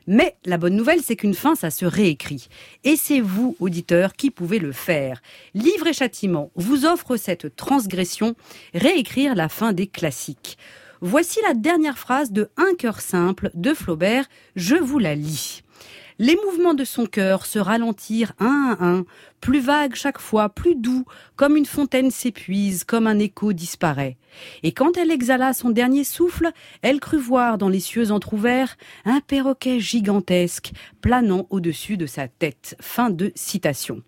[0.06, 2.48] Mais la bonne nouvelle, c'est qu'une fin, ça se réécrit.
[2.84, 5.20] Et c'est vous, auditeurs, qui pouvez le faire.
[5.54, 8.36] Livre et Châtiment vous offre cette transgression,
[8.74, 10.58] réécrire la fin des classiques.
[11.00, 15.62] Voici la dernière phrase de Un cœur simple de Flaubert, je vous la lis.
[16.18, 19.04] Les mouvements de son cœur se ralentirent un à un,
[19.42, 21.04] plus vagues chaque fois, plus doux,
[21.36, 24.16] comme une fontaine s'épuise, comme un écho disparaît.
[24.62, 29.20] Et quand elle exhala son dernier souffle, elle crut voir dans les cieux entr'ouverts un
[29.20, 32.76] perroquet gigantesque planant au-dessus de sa tête.
[32.80, 34.02] Fin de citation.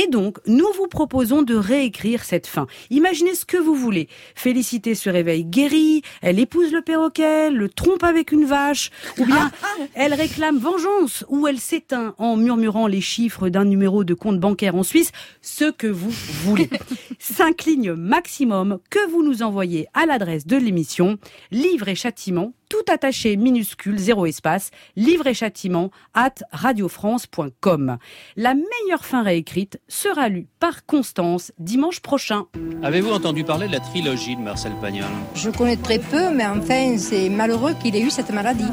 [0.00, 2.68] Et donc, nous vous proposons de réécrire cette fin.
[2.88, 4.08] Imaginez ce que vous voulez.
[4.36, 9.50] Félicité se réveille guérie, elle épouse le perroquet, le trompe avec une vache, ou bien
[9.94, 14.76] elle réclame vengeance, ou elle s'éteint en murmurant les chiffres d'un numéro de compte bancaire
[14.76, 15.10] en Suisse,
[15.42, 16.12] ce que vous
[16.44, 16.70] voulez.
[17.18, 21.18] Cinq lignes maximum que vous nous envoyez à l'adresse de l'émission,
[21.50, 27.98] livre et châtiment, tout attaché minuscule, zéro espace, livre et châtiment, at radiofrance.com.
[28.36, 32.46] La meilleure fin réécrite sera lue par Constance dimanche prochain.
[32.82, 35.08] Avez-vous entendu parler de la trilogie de Marcel Pagnol?
[35.34, 38.70] Je connais très peu, mais enfin, c'est malheureux qu'il ait eu cette maladie.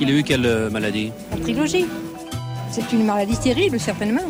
[0.00, 1.12] Il a eu quelle euh, maladie?
[1.30, 1.86] La trilogie.
[2.70, 4.26] C'est une maladie terrible, certainement.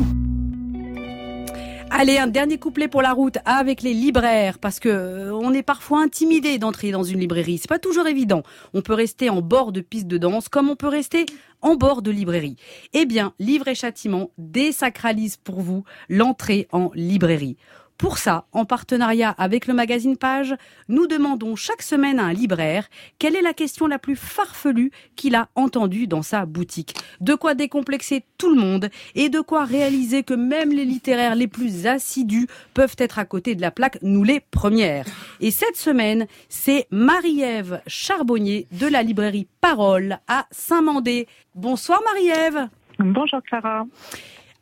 [1.90, 5.62] Allez, un dernier couplet pour la route avec les libraires, parce que euh, on est
[5.62, 7.58] parfois intimidé d'entrer dans une librairie.
[7.58, 8.42] C'est pas toujours évident.
[8.74, 11.26] On peut rester en bord de piste de danse, comme on peut rester
[11.62, 12.56] en bord de librairie.
[12.92, 17.56] Eh bien, Livre et Châtiment désacralise pour vous l'entrée en librairie.
[17.98, 20.54] Pour ça, en partenariat avec le magazine Page,
[20.88, 22.88] nous demandons chaque semaine à un libraire
[23.18, 26.94] quelle est la question la plus farfelue qu'il a entendue dans sa boutique.
[27.20, 31.48] De quoi décomplexer tout le monde et de quoi réaliser que même les littéraires les
[31.48, 35.06] plus assidus peuvent être à côté de la plaque, nous les premières.
[35.40, 41.28] Et cette semaine, c'est Marie-Ève Charbonnier de la librairie Parole à Saint-Mandé.
[41.54, 42.68] Bonsoir Marie-Ève.
[42.98, 43.86] Bonjour Clara.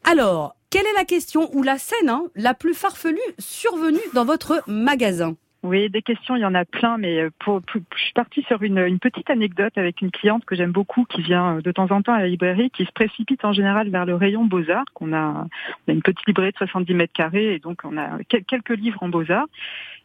[0.04, 4.60] Alors, quelle est la question ou la scène hein, la plus farfelue survenue dans votre
[4.66, 5.36] magasin?
[5.66, 8.42] Oui, des questions, il y en a plein, mais euh, pour, pour- je suis partie
[8.42, 11.72] sur une, une petite anecdote avec une cliente que j'aime beaucoup, qui vient euh, de
[11.72, 14.84] temps en temps à la librairie, qui se précipite en général vers le rayon Beaux-Arts,
[14.92, 15.46] qu'on a,
[15.86, 18.76] on a une petite librairie de 70 mètres carrés, et donc on a quel- quelques
[18.76, 19.46] livres en Beaux-Arts.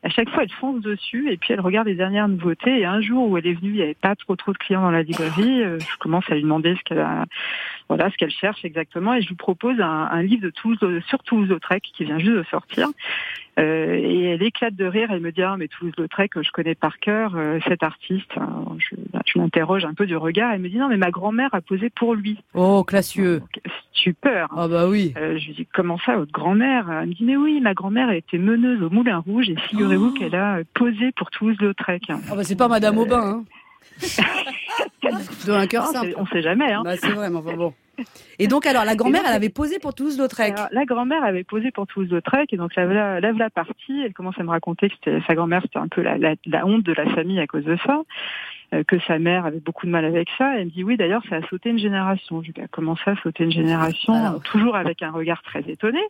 [0.01, 2.79] À chaque fois, elle fonce dessus et puis elle regarde les dernières nouveautés.
[2.79, 4.81] Et un jour où elle est venue, il n'y avait pas trop trop de clients
[4.81, 5.61] dans la librairie.
[5.61, 7.25] euh, Je commence à lui demander ce qu'elle a,
[7.89, 9.13] voilà, ce qu'elle cherche exactement.
[9.13, 10.79] Et je lui propose un, un livre de Toulouse,
[11.09, 12.87] sur Toulouse-Lautrec qui vient juste de sortir.
[13.57, 15.09] Euh, et elle éclate de rire.
[15.11, 18.31] Elle me dit ah mais Toulouse-Lautrec, je connais par cœur euh, cet artiste.
[18.37, 18.95] Alors, Je,
[19.25, 20.51] je l'interroge un peu du regard.
[20.53, 22.37] Elle me dit non mais ma grand-mère a posé pour lui.
[22.53, 23.41] Oh, classieux.
[23.91, 24.47] Super.
[24.55, 25.13] Ah bah oui.
[25.17, 26.89] Euh, je lui dis comment ça votre grand-mère?
[27.01, 30.13] Elle me dit mais oui ma grand-mère elle était meneuse au Moulin Rouge et figurez-vous
[30.13, 32.03] qu'elle a euh, posé pour Toulouse-Lautrec.
[32.09, 33.19] Ah bah c'est pas Madame Aubin.
[33.41, 33.43] Hein.
[35.47, 36.13] de un cœur On sait- simple.
[36.17, 36.71] On sait jamais.
[36.71, 36.81] Hein.
[36.85, 37.73] Bah, c'est vrai, mais enfin bon.
[38.39, 40.55] Et donc alors la grand-mère, elle avait posé pour Toulouse-Lautrec.
[40.71, 44.01] La grand-mère avait posé pour Toulouse-Lautrec et donc la voilà, la voilà partie.
[44.03, 46.83] Elle commence à me raconter que sa grand-mère, c'était un peu la, la, la honte
[46.83, 48.01] de la famille à cause de ça,
[48.73, 50.57] euh, que sa mère avait beaucoup de mal avec ça.
[50.57, 52.41] Elle me dit oui, d'ailleurs, ça a sauté une génération.
[52.41, 56.01] Je lui dis bah, comment ça, sauter une génération Toujours avec un regard très étonné.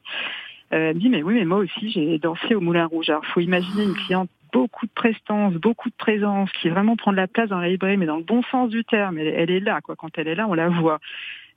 [0.72, 3.10] Euh, elle me dit mais oui, mais moi aussi j'ai dansé au Moulin Rouge.
[3.10, 7.18] Alors faut imaginer une cliente beaucoup de prestance, beaucoup de présence, qui vraiment prend de
[7.18, 9.18] la place dans la librairie, mais dans le bon sens du terme.
[9.18, 9.96] Elle, elle est là, quoi.
[9.96, 11.00] Quand elle est là, on la voit.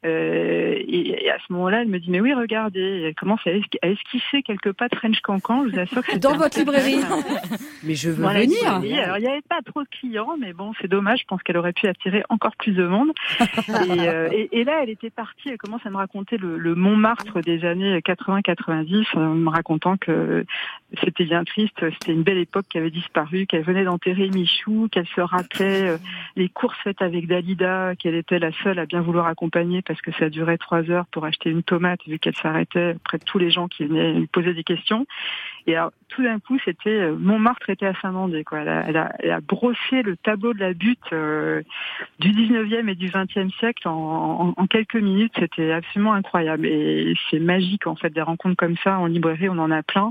[0.05, 3.41] Euh, et, et à ce moment-là, elle me dit mais oui, regardez, Et elle commence
[3.47, 5.65] à, esqu- à esquisser quelques pas de French Cancan?
[5.67, 6.97] Je vous assure que Dans votre librairie.
[7.85, 8.69] Mais je veux la venir.
[9.05, 11.21] Alors il n'y avait pas trop de clients, mais bon, c'est dommage.
[11.21, 13.11] Je pense qu'elle aurait pu attirer encore plus de monde.
[13.41, 15.49] et, euh, et, et là, elle était partie.
[15.51, 20.45] Elle commence à me raconter le, le Montmartre des années 80-90, en me racontant que
[21.03, 21.79] c'était bien triste.
[21.81, 25.97] C'était une belle époque qui avait disparu, qu'elle venait d'enterrer Michou, qu'elle se rappelait euh,
[26.37, 30.13] les courses faites avec Dalida, qu'elle était la seule à bien vouloir accompagner parce que
[30.13, 33.51] ça durait trois heures pour acheter une tomate vu qu'elle s'arrêtait près de tous les
[33.51, 35.07] gens qui venaient lui poser des questions.
[35.67, 38.43] Et alors, tout d'un coup, c'était euh, Montmartre était à Saint-Mandé.
[38.43, 38.61] Quoi.
[38.61, 41.63] Elle, a, elle, a, elle a brossé le tableau de la butte euh,
[42.19, 45.33] du 19e et du 20e siècle en, en, en quelques minutes.
[45.39, 46.67] C'était absolument incroyable.
[46.67, 49.49] Et c'est magique, en fait, des rencontres comme ça en librairie.
[49.49, 50.11] On en a plein.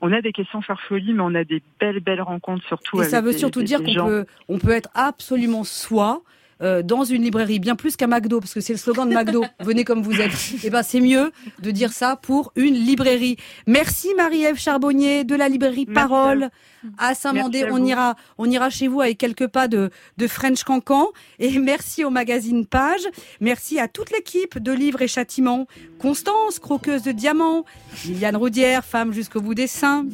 [0.00, 3.00] On a des questions farfelues, mais on a des belles, belles rencontres surtout.
[3.02, 4.06] Et ça veut des- surtout des- dire qu'on gens.
[4.06, 6.22] peut, on peut être absolument soi.
[6.60, 9.44] Euh, dans une librairie, bien plus qu'à McDo, parce que c'est le slogan de McDo.
[9.60, 10.32] Venez comme vous êtes.
[10.64, 13.36] Et ben, c'est mieux de dire ça pour une librairie.
[13.66, 16.50] Merci Marie-Ève Charbonnier de la librairie Parole
[16.98, 17.66] à Saint-Mandé.
[17.70, 21.08] On ira, on ira chez vous avec quelques pas de, de French Cancan.
[21.38, 23.02] Et merci au magazine Page.
[23.40, 25.66] Merci à toute l'équipe de Livres et Châtiments.
[25.98, 27.64] Constance, croqueuse de diamants.
[28.04, 30.06] Liliane Roudière, femme jusqu'au bout des seins.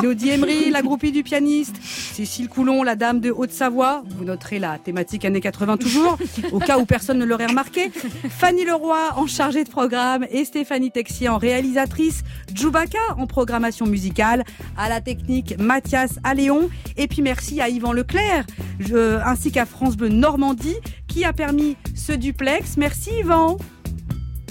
[0.00, 1.76] Elodie Emery, la groupie du pianiste.
[1.82, 4.02] Cécile Coulon, la dame de Haute-Savoie.
[4.16, 6.18] Vous noterez la thématique années 80 toujours,
[6.52, 7.90] au cas où personne ne l'aurait remarqué.
[8.30, 12.22] Fanny Leroy en chargée de programme et Stéphanie Texier en réalisatrice.
[12.54, 14.44] Djoubaka en programmation musicale.
[14.76, 16.68] À la technique, Mathias Alléon.
[16.96, 18.44] Et puis merci à Yvan Leclerc,
[18.80, 20.76] je- ainsi qu'à France Bleu Normandie,
[21.08, 22.76] qui a permis ce duplex.
[22.76, 23.56] Merci Yvan.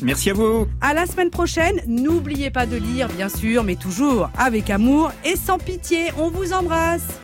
[0.02, 0.68] Merci à vous.
[0.82, 1.80] À la semaine prochaine.
[1.88, 6.08] N'oubliez pas de lire, bien sûr, mais toujours avec amour et sans pitié.
[6.18, 7.22] On vous embrasse.